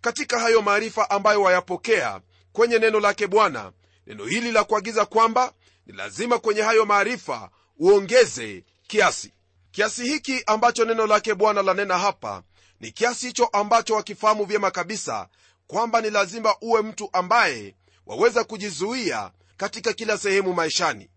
Katika 0.00 0.38
hayo 0.40 0.62
maarifa 0.62 1.10
ambayo 1.10 1.42
wayapokea 1.42 2.20
kwenye 2.52 2.78
neno 2.78 3.00
lake 3.00 3.26
bwana. 3.26 3.72
Neno 4.06 4.24
hili 4.24 4.52
la 4.52 4.64
kuagiza 4.64 5.06
kwamba 5.06 5.52
ni 5.86 5.92
lazima 5.92 6.38
kwenye 6.38 6.62
hayo 6.62 6.86
maarifa 6.86 7.50
uongeze 7.78 8.64
kiasi. 8.86 9.32
Kiasi 9.70 10.04
hiki 10.04 10.42
ambacho 10.46 10.84
neno 10.84 11.06
lake 11.06 11.34
bwana 11.34 11.62
lanena 11.62 11.98
hapa 11.98 12.42
ni 12.80 12.92
kiasi 12.92 13.26
hicho 13.26 13.44
ambacho 13.46 13.94
wakifahamu 13.94 14.44
vyema 14.44 14.70
kabisa 14.70 15.28
kwamba 15.66 16.00
ni 16.00 16.10
lazima 16.10 16.56
uwe 16.60 16.82
mtu 16.82 17.08
ambaye 17.12 17.74
waweza 18.06 18.44
kujizuia 18.44 19.30
katika 19.56 19.92
kila 19.92 20.18
sehemu 20.18 20.52
maishani. 20.52 21.10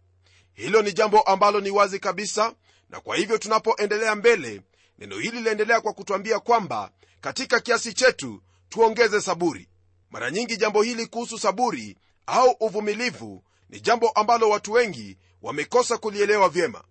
Hilo 0.53 0.81
ni 0.81 0.93
jambo 0.93 1.21
ambalo 1.21 1.59
ni 1.61 1.69
wazi 1.69 1.99
kabisa 1.99 2.53
na 2.89 2.99
kwa 2.99 3.15
hivyo 3.15 3.37
tunapoendelea 3.37 4.15
mbele 4.15 4.61
neno 4.99 5.17
hili 5.17 5.37
linaendelea 5.37 5.81
kwa 5.81 5.93
kutwambia 5.93 6.39
kwamba 6.39 6.91
katika 7.21 7.59
kiasi 7.59 7.93
chetu 7.93 8.41
tuongeze 8.69 9.21
saburi 9.21 9.67
mara 10.15 10.31
nyingi 10.31 10.57
jambo 10.57 10.81
hili 10.81 11.07
kuhusu 11.07 11.39
saburi 11.39 11.97
au 12.25 12.51
uvumilivu 12.59 13.43
ni 13.69 13.79
jambo 13.79 14.09
ambalo 14.09 14.49
watu 14.49 14.71
wengi 14.71 15.17
wamekosa 15.41 15.97
kulielewa 15.97 16.49
vyema. 16.49 16.83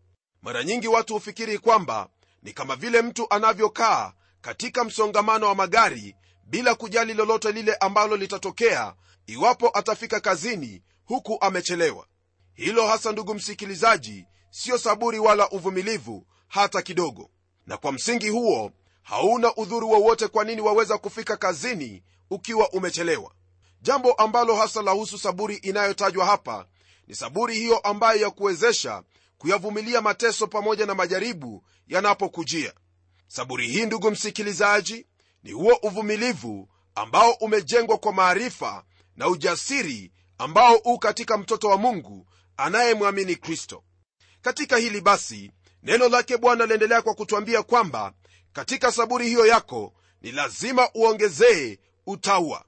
Mara 0.42 0.64
nyingi 0.64 0.88
watu 0.88 1.14
hufikiri 1.14 1.58
kwamba 1.58 2.08
ni 2.42 2.52
kama 2.52 2.76
vile 2.76 3.02
mtu 3.02 3.26
anavyokaa 3.30 4.12
katika 4.40 4.84
msongamano 4.84 5.46
wa 5.46 5.54
magari 5.54 6.16
bila 6.46 6.74
kujali 6.74 7.14
lolote 7.14 7.52
lile 7.52 7.74
ambalo 7.74 8.16
litatokea 8.16 8.94
iwapo 9.26 9.70
atafika 9.78 10.20
kazini 10.20 10.82
huku 11.04 11.38
amechelewa. 11.40 12.06
Hilo 12.54 12.86
hasa 12.86 13.12
ndugu 13.12 13.34
msikilizaji 13.34 14.26
siyo 14.50 14.78
saburi 14.78 15.18
wala 15.18 15.50
uvumilivu 15.50 16.26
hata 16.48 16.82
kidogo. 16.82 17.30
Na 17.66 17.76
kwa 17.76 17.92
msingi 17.92 18.28
huo 18.28 18.70
hauna 19.02 19.54
udhuru 19.56 19.90
wowote 19.90 20.28
kwa 20.28 20.44
nini 20.44 20.60
waweza 20.60 20.98
kufika 20.98 21.36
kazini 21.36 22.02
ukiwa 22.34 22.70
umechelewa. 22.70 23.32
Jambo 23.82 24.12
ambalo 24.12 24.56
hasa 24.56 24.82
lahusu 24.82 25.18
saburi 25.18 25.56
inayotajwa 25.56 26.26
hapa 26.26 26.66
ni 27.06 27.14
saburi 27.14 27.54
hiyo 27.54 27.78
ambayo 27.78 28.20
ya 28.20 28.30
kuwezesha 28.30 29.02
kuyavumilia 29.38 30.00
mateso 30.00 30.46
pamoja 30.46 30.86
na 30.86 30.94
majaribu 30.94 31.64
yanapokujia. 31.88 32.72
Saburi 33.28 33.68
hii 33.68 33.86
ndugu 33.86 34.10
msikilizaji 34.10 35.06
ni 35.42 35.52
huo 35.52 35.78
uvumilivu 35.82 36.68
ambao 36.94 37.32
umejengwa 37.32 37.98
kwa 37.98 38.12
maarifa 38.12 38.84
na 39.16 39.28
ujasiri 39.28 40.12
ambao 40.38 40.74
u 40.84 40.98
katika 40.98 41.36
mtoto 41.38 41.68
wa 41.68 41.76
mungu 41.76 42.26
anayemwamini 42.56 43.36
kristo. 43.36 43.82
Katika 44.42 44.76
hili 44.76 45.00
basi 45.00 45.50
neno 45.82 46.08
lake 46.08 46.36
bwana 46.36 46.66
liendelea 46.66 47.02
kwa 47.02 47.14
kutwambia 47.14 47.62
kwamba 47.62 48.12
katika 48.52 48.92
saburi 48.92 49.26
hiyo 49.26 49.46
yako 49.46 49.94
ni 50.22 50.32
lazima 50.32 50.88
uongezee 50.94 51.78
utaua. 52.06 52.64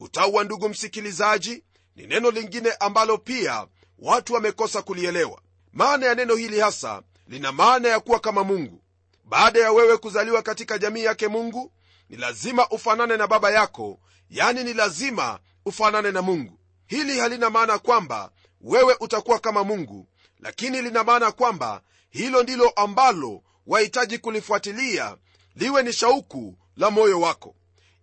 Utaua 0.00 0.44
ndugu 0.44 0.68
msikilizaji 0.68 1.62
ni 1.96 2.06
neno 2.06 2.30
lingine 2.30 2.72
ambalo 2.72 3.18
pia 3.18 3.66
watu 3.98 4.34
wamekosa 4.34 4.82
kulielewa. 4.82 5.40
Maana 5.72 6.06
ya 6.06 6.14
neno 6.14 6.34
hili 6.34 6.60
hasa 6.60 7.02
lina 7.28 7.52
maana 7.52 7.88
ya 7.88 8.00
kuwa 8.00 8.20
kama 8.20 8.44
mungu. 8.44 8.82
Baada 9.24 9.60
ya 9.60 9.72
wewe 9.72 9.96
kuzaliwa 9.96 10.42
katika 10.42 10.78
jamii 10.78 11.04
yake 11.04 11.28
mungu 11.28 11.72
ni 12.08 12.16
lazima 12.16 12.68
ufanane 12.68 13.16
na 13.16 13.26
baba 13.26 13.50
yako 13.50 14.00
yani 14.30 14.64
ni 14.64 14.74
lazima 14.74 15.38
ufanane 15.66 16.10
na 16.10 16.22
mungu. 16.22 16.58
Hili 16.86 17.18
halina 17.20 17.50
maana 17.50 17.78
kwamba 17.78 18.30
wewe 18.60 18.96
utakuwa 19.00 19.38
kama 19.38 19.64
mungu 19.64 20.08
lakini 20.40 20.82
lina 20.82 21.04
maana 21.04 21.32
kwamba 21.32 21.82
hilo 22.10 22.42
ndilo 22.42 22.68
ambalo 22.70 23.42
wahitaji 23.66 24.18
kulifuatilia 24.18 25.16
liwe 25.56 25.82
ni 25.82 25.92
shauku 25.92 26.58
la 26.76 26.90
moyo 26.90 27.20
wako 27.20 27.54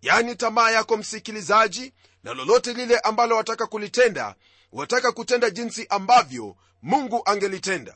yani 0.01 0.35
tamaa 0.35 0.71
yako 0.71 0.97
msikilizaji 0.97 1.93
na 2.23 2.33
lolote 2.33 2.73
lile 2.73 2.99
ambalo 2.99 3.35
wataka 3.35 3.67
kulitenda 3.67 4.35
wataka 4.71 5.11
kutenda 5.11 5.49
jinsi 5.49 5.87
ambavyo 5.89 6.55
mungu 6.81 7.21
angelitenda. 7.25 7.95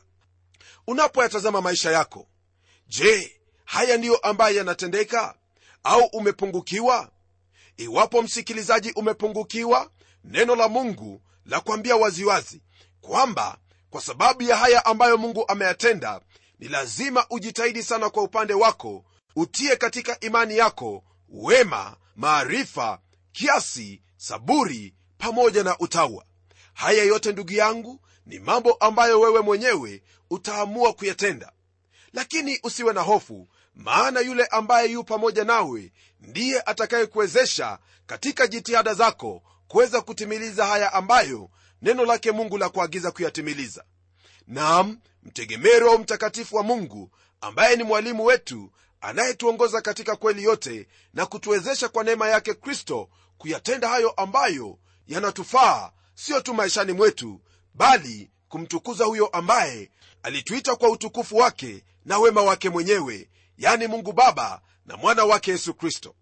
Unapoyatazama 0.86 1.60
maisha 1.60 1.90
yako 1.90 2.26
je 2.88 3.40
haya 3.64 3.96
ndiyo 3.96 4.16
ambayo 4.16 4.56
yanatendeka? 4.56 5.34
Au 5.84 6.04
umepungukiwa? 6.04 7.10
Iwapo 7.76 8.22
msikilizaji 8.22 8.92
umepungukiwa 8.92 9.90
neno 10.24 10.56
la 10.56 10.68
mungu 10.68 11.22
la 11.46 11.60
kuambia 11.60 11.96
waziwazi 11.96 12.62
kwamba 13.00 13.58
kwa 13.90 14.00
sababu 14.00 14.42
ya 14.42 14.56
haya 14.56 14.84
ambayo 14.84 15.16
mungu 15.18 15.44
ameyatenda 15.48 16.20
ni 16.58 16.68
lazima 16.68 17.26
ujitahidi 17.30 17.82
sana 17.82 18.10
kwa 18.10 18.22
upande 18.22 18.54
wako 18.54 19.04
utie 19.36 19.76
katika 19.76 20.20
imani 20.20 20.56
yako 20.56 21.04
wema 21.28 21.96
maarifa 22.16 22.98
kiasi 23.32 24.02
saburi 24.16 24.94
pamoja 25.18 25.62
na 25.64 25.78
utawa. 25.78 26.24
Haya 26.74 27.04
yote 27.04 27.32
ndugu 27.32 27.52
yangu 27.52 28.00
ni 28.26 28.38
mambo 28.38 28.72
ambayo 28.72 29.20
wewe 29.20 29.40
mwenyewe 29.40 30.02
utaamua 30.30 30.92
kuyatenda. 30.92 31.52
Lakini 32.12 32.60
usiwe 32.62 32.92
na 32.92 33.00
hofu 33.00 33.48
maana 33.74 34.20
yule 34.20 34.44
ambaye 34.46 34.90
yu 34.92 35.04
pamoja 35.04 35.44
nawe 35.44 35.92
ndiye 36.20 36.60
atakayekuwezesha 36.60 37.78
katika 38.06 38.46
jitihada 38.46 38.94
zako 38.94 39.42
kuweza 39.68 40.00
kutimiliza 40.00 40.66
haya 40.66 40.92
ambayo 40.92 41.50
neno 41.82 42.04
lake 42.04 42.32
mungu 42.32 42.58
la 42.58 42.68
kuagiza 42.68 43.10
kuyatimiliza. 43.10 43.84
Nam 44.46 44.98
mtegemee 45.22 45.78
roho 45.78 45.98
mtakatifu 45.98 46.56
wa 46.56 46.62
mungu 46.62 47.10
ambaye 47.40 47.76
ni 47.76 47.82
mwalimu 47.84 48.24
wetu 48.24 48.72
anayetuongoza 49.04 49.80
katika 49.80 50.16
kweli 50.16 50.42
yote 50.44 50.88
na 51.14 51.26
kutuwezesha 51.26 51.88
kwa 51.88 52.04
neema 52.04 52.28
yake 52.28 52.54
kristo 52.54 53.08
kuyatenda 53.38 53.88
hayo 53.88 54.10
ambayo 54.10 54.78
yanatufaa 55.06 55.92
sio 56.14 56.40
tu 56.40 56.54
maishani 56.54 56.92
mwetu 56.92 57.40
bali 57.74 58.30
kumtukuza 58.48 59.04
huyo 59.04 59.26
ambaye 59.26 59.90
alituita 60.22 60.76
kwa 60.76 60.88
utukufu 60.90 61.36
wake 61.36 61.84
na 62.04 62.18
wema 62.18 62.42
wake 62.42 62.70
mwenyewe 62.70 63.28
yani 63.58 63.86
mungu 63.86 64.12
baba 64.12 64.60
na 64.86 64.96
mwana 64.96 65.24
wake 65.24 65.50
yesu 65.50 65.74
kristo. 65.74 66.14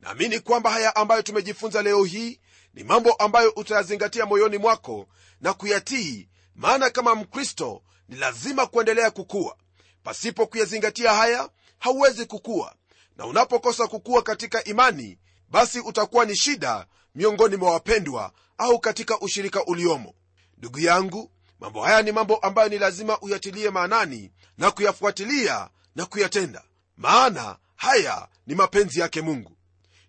Naamini 0.00 0.40
kwamba 0.40 0.70
haya 0.70 0.96
ambayo 0.96 1.22
tumejifunza 1.22 1.82
leo 1.82 2.04
hii 2.04 2.40
ni 2.74 2.84
mambo 2.84 3.12
ambayo 3.12 3.50
utayazingatia 3.56 4.26
moyoni 4.26 4.58
mwako 4.58 5.08
na 5.40 5.52
kuyatii 5.54 6.28
maana 6.54 6.90
kama 6.90 7.14
mkristo 7.14 7.82
ni 8.08 8.16
lazima 8.16 8.66
kuendelea 8.66 9.10
kukua. 9.10 9.56
Pasipo 10.02 10.46
kuyazingatia 10.46 11.12
haya 11.14 11.48
hauwezi 11.80 12.26
kukua. 12.26 12.74
Na 13.16 13.26
unapokosa 13.26 13.86
kukua 13.86 14.22
katika 14.22 14.64
imani 14.64 15.18
basi 15.48 15.80
utakuwa 15.80 16.24
ni 16.24 16.36
shida 16.36 16.86
miongoni 17.14 17.56
mwa 17.56 17.72
wapendwa 17.72 18.32
au 18.58 18.78
katika 18.78 19.20
ushirika 19.20 19.64
uliomo. 19.64 20.14
Ndugu 20.58 20.78
yangu 20.78 21.30
mambo 21.60 21.82
haya 21.82 22.02
ni 22.02 22.12
mambo 22.12 22.36
ambayo 22.36 22.68
ni 22.68 22.78
lazima 22.78 23.20
uyatilie 23.20 23.70
maanani 23.70 24.32
na 24.58 24.70
kuyafuatilia 24.70 25.70
na 25.96 26.06
kuyatenda. 26.06 26.62
Maana 26.96 27.56
haya 27.76 28.28
ni 28.46 28.54
mapenzi 28.54 29.00
yake 29.00 29.20
mungu. 29.20 29.56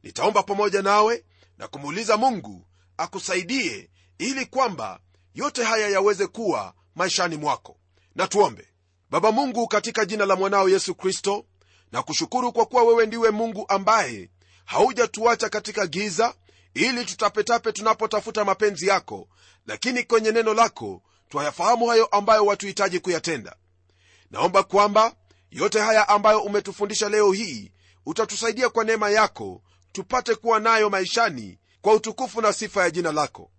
Nitaomba 0.03 0.43
pamoja 0.43 0.81
nawe 0.81 1.25
na 1.57 1.67
kumuuliza 1.67 2.17
mungu 2.17 2.67
akusaidie 2.97 3.89
ili 4.17 4.45
kwamba 4.45 4.99
yote 5.33 5.63
haya 5.63 5.89
yaweze 5.89 6.27
kuwa 6.27 6.73
maishani 6.95 7.37
mwako. 7.37 7.77
Na 8.15 8.27
tuombe. 8.27 8.67
Baba 9.09 9.31
mungu 9.31 9.67
katika 9.67 10.05
jina 10.05 10.25
la 10.25 10.35
mwanao 10.35 10.69
yesu 10.69 10.95
kristo 10.95 11.45
na 11.91 12.03
kushukuru 12.03 12.51
kwa 12.51 12.65
kuwa 12.65 12.83
wewe 12.83 13.05
ndiwe 13.05 13.31
mungu 13.31 13.65
ambaye 13.69 14.29
haujatuacha 14.65 15.49
katika 15.49 15.87
giza 15.87 16.33
ili 16.73 17.05
tutapetape 17.05 17.71
tunapotafuta 17.71 18.45
mapenzi 18.45 18.87
yako. 18.87 19.27
Lakini 19.67 20.03
kwenye 20.03 20.31
neno 20.31 20.53
lako 20.53 21.01
twayafahamu 21.29 21.87
hayo 21.87 22.05
ambayo 22.05 22.45
watuhitaji 22.45 22.99
kuyatenda. 22.99 23.55
Naomba 24.31 24.63
kwamba 24.63 25.15
yote 25.51 25.79
haya 25.79 26.09
ambayo 26.09 26.41
umetufundisha 26.41 27.09
leo 27.09 27.31
hii 27.31 27.71
utatusaidia 28.05 28.69
kwa 28.69 28.83
neema 28.83 29.09
yako 29.09 29.61
tupate 29.91 30.35
kuwa 30.35 30.59
nayo 30.59 30.89
maishani 30.89 31.59
kwa 31.81 31.93
utukufu 31.93 32.41
na 32.41 32.53
sifa 32.53 32.83
ya 32.83 32.89
jina 32.91 33.11
lako. 33.11 33.51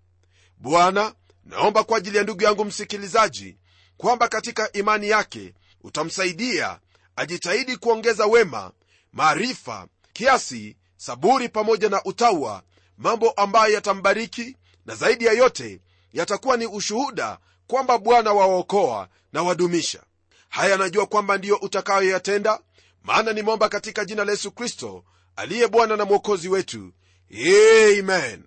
Bwana 0.58 1.14
naomba 1.44 1.84
kwa 1.84 1.98
ajili 1.98 2.16
ya 2.16 2.22
ndugu 2.22 2.42
yangu 2.42 2.64
msikilizaji 2.64 3.58
kwamba 3.96 4.28
katika 4.28 4.72
imani 4.72 5.08
yake 5.08 5.54
utamsaidia 5.82 6.80
ajitahidi 7.16 7.76
kuongeza 7.76 8.26
wema 8.26 8.72
maarifa 9.12 9.86
kiasi 10.12 10.76
saburi 10.96 11.48
pamoja 11.48 11.88
na 11.88 12.04
utawa 12.04 12.62
mambo 12.98 13.30
ambayo 13.30 13.74
yatambariki 13.74 14.56
na 14.86 14.94
zaidi 14.94 15.24
ya 15.24 15.32
yote 15.32 15.80
yatakuwa 16.12 16.56
ni 16.56 16.66
ushuhuda 16.66 17.38
kwamba 17.66 17.98
bwana 17.98 18.32
wawaokoa 18.32 19.08
na 19.32 19.42
wadumisha. 19.42 20.02
Haya 20.48 20.76
najua 20.76 21.06
kwamba 21.06 21.38
ndiyo 21.38 21.56
utakayoyatenda 21.56 22.60
maana 23.02 23.32
nimeomba 23.32 23.68
katika 23.68 24.04
jina 24.04 24.24
la 24.24 24.32
yesu 24.32 24.50
kristo 24.52 25.04
aliye 25.36 25.68
bwana 25.68 25.96
na 25.96 26.04
mwokozi 26.04 26.48
wetu. 26.48 26.92
Amen. 27.98 28.44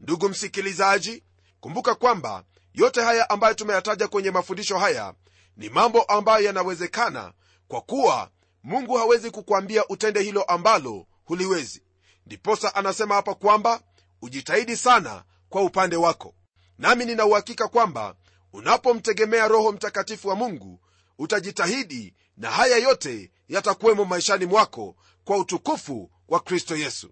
Ndugu 0.00 0.28
msikilizaji 0.28 1.22
kumbuka 1.60 1.94
kwamba 1.94 2.44
yote 2.74 3.00
haya 3.02 3.30
ambayo 3.30 3.54
tumeyataja 3.54 4.08
kwenye 4.08 4.30
mafundisho 4.30 4.78
haya 4.78 5.14
ni 5.56 5.68
mambo 5.68 6.02
ambayo 6.02 6.44
yanawezekana 6.46 7.32
kwa 7.68 7.80
kuwa 7.80 8.30
mungu 8.62 8.94
hawezi 8.96 9.30
kukwambia 9.30 9.88
utende 9.88 10.22
hilo 10.22 10.42
ambalo 10.42 11.06
huliwezi. 11.24 11.82
Ndiposa 12.26 12.74
anasema 12.74 13.14
hapa 13.14 13.34
kwamba 13.34 13.80
ujitahidi 14.22 14.76
sana 14.76 15.24
kwa 15.48 15.62
upande 15.62 15.96
wako. 15.96 16.34
Nami 16.78 17.04
nina 17.04 17.26
uhakika 17.26 17.68
kwamba 17.68 18.14
unapomtegemea 18.52 19.48
roho 19.48 19.72
mtakatifu 19.72 20.28
wa 20.28 20.34
mungu 20.34 20.80
utajitahidi 21.18 22.14
na 22.36 22.50
haya 22.50 22.76
yote 22.76 23.30
yatakuwemo 23.48 24.04
maishani 24.04 24.46
mwako 24.46 24.96
kwa 25.24 25.36
utukufu 25.36 26.10
wa 26.28 26.40
kristo 26.40 26.76
yesu. 26.76 27.10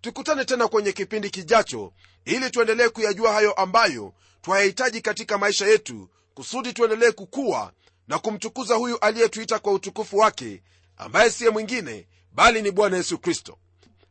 Tukutane 0.00 0.44
tena 0.44 0.68
kwenye 0.68 0.92
kipindi 0.92 1.30
kijacho 1.30 1.92
ili 2.24 2.50
tuendelee 2.50 2.88
kuyajua 2.88 3.32
hayo 3.32 3.52
ambayo 3.52 4.14
twayahitaji 4.42 5.00
katika 5.00 5.38
maisha 5.38 5.66
yetu 5.66 6.08
kusudi 6.34 6.72
tuendelee 6.72 7.10
kukua 7.10 7.72
na 8.12 8.18
kumtukuza 8.18 8.74
huyu 8.74 8.98
aliyetuita 8.98 9.58
kwa 9.58 9.72
utukufu 9.72 10.18
wake 10.18 10.62
ambaye 10.96 11.30
siye 11.30 11.50
mwingine 11.50 12.06
bali 12.32 12.62
ni 12.62 12.70
bwana 12.70 12.96
yesu 12.96 13.18
kristo. 13.18 13.58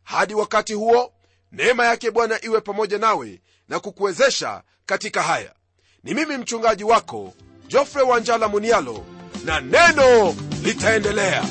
Hadi 0.04 0.34
wakati 0.34 0.74
huo 0.74 1.14
neema 1.52 1.86
yake 1.86 2.12
bwana 2.12 2.46
iwe 2.46 2.62
pamoja 2.62 2.98
nawe 2.98 3.42
na 3.70 3.80
kukuwezesha 3.80 4.64
katika 4.86 5.24
haya. 5.24 5.54
Ni 6.04 6.14
mimi 6.14 6.38
mchungaji 6.38 6.84
wako 6.84 7.34
jofre 7.68 8.02
wanjala 8.02 8.48
munialo 8.48 9.06
na 9.46 9.60
neno 9.60 10.36
litaendelea 10.64 11.46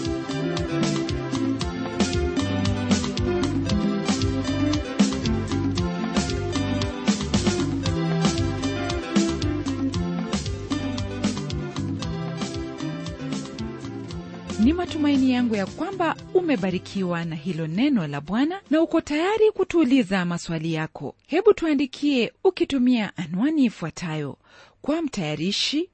ni 14.70 14.74
matumaini 14.76 15.32
yangu 15.32 15.56
ya 15.56 15.66
kwamba 15.66 16.16
umebarikiwa 16.34 17.24
na 17.24 17.36
hilo 17.36 17.66
neno 17.66 18.06
la 18.06 18.20
bwana 18.20 18.60
na 18.70 18.82
uko 18.82 19.00
tayari 19.00 19.50
kutuuliza 19.50 20.24
maswali 20.24 20.72
yako. 20.74 21.14
Hebu 21.26 21.54
tuandikie 21.54 22.32
ukitumia 22.44 23.16
anwani 23.16 23.64
ifuatayo. 23.64 24.38
Kwa 24.82 25.02
mtayarishi 25.02 25.90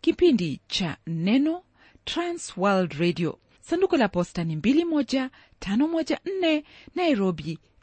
kipindi 0.00 0.60
cha 0.66 0.96
neno 1.06 1.62
transworld 2.04 2.92
radio. 2.92 3.38
Sanduku 3.60 3.96
la 3.96 4.08
posta 4.08 4.44
ni 4.44 4.56
21514 4.56 6.62
nairobi 6.94 7.58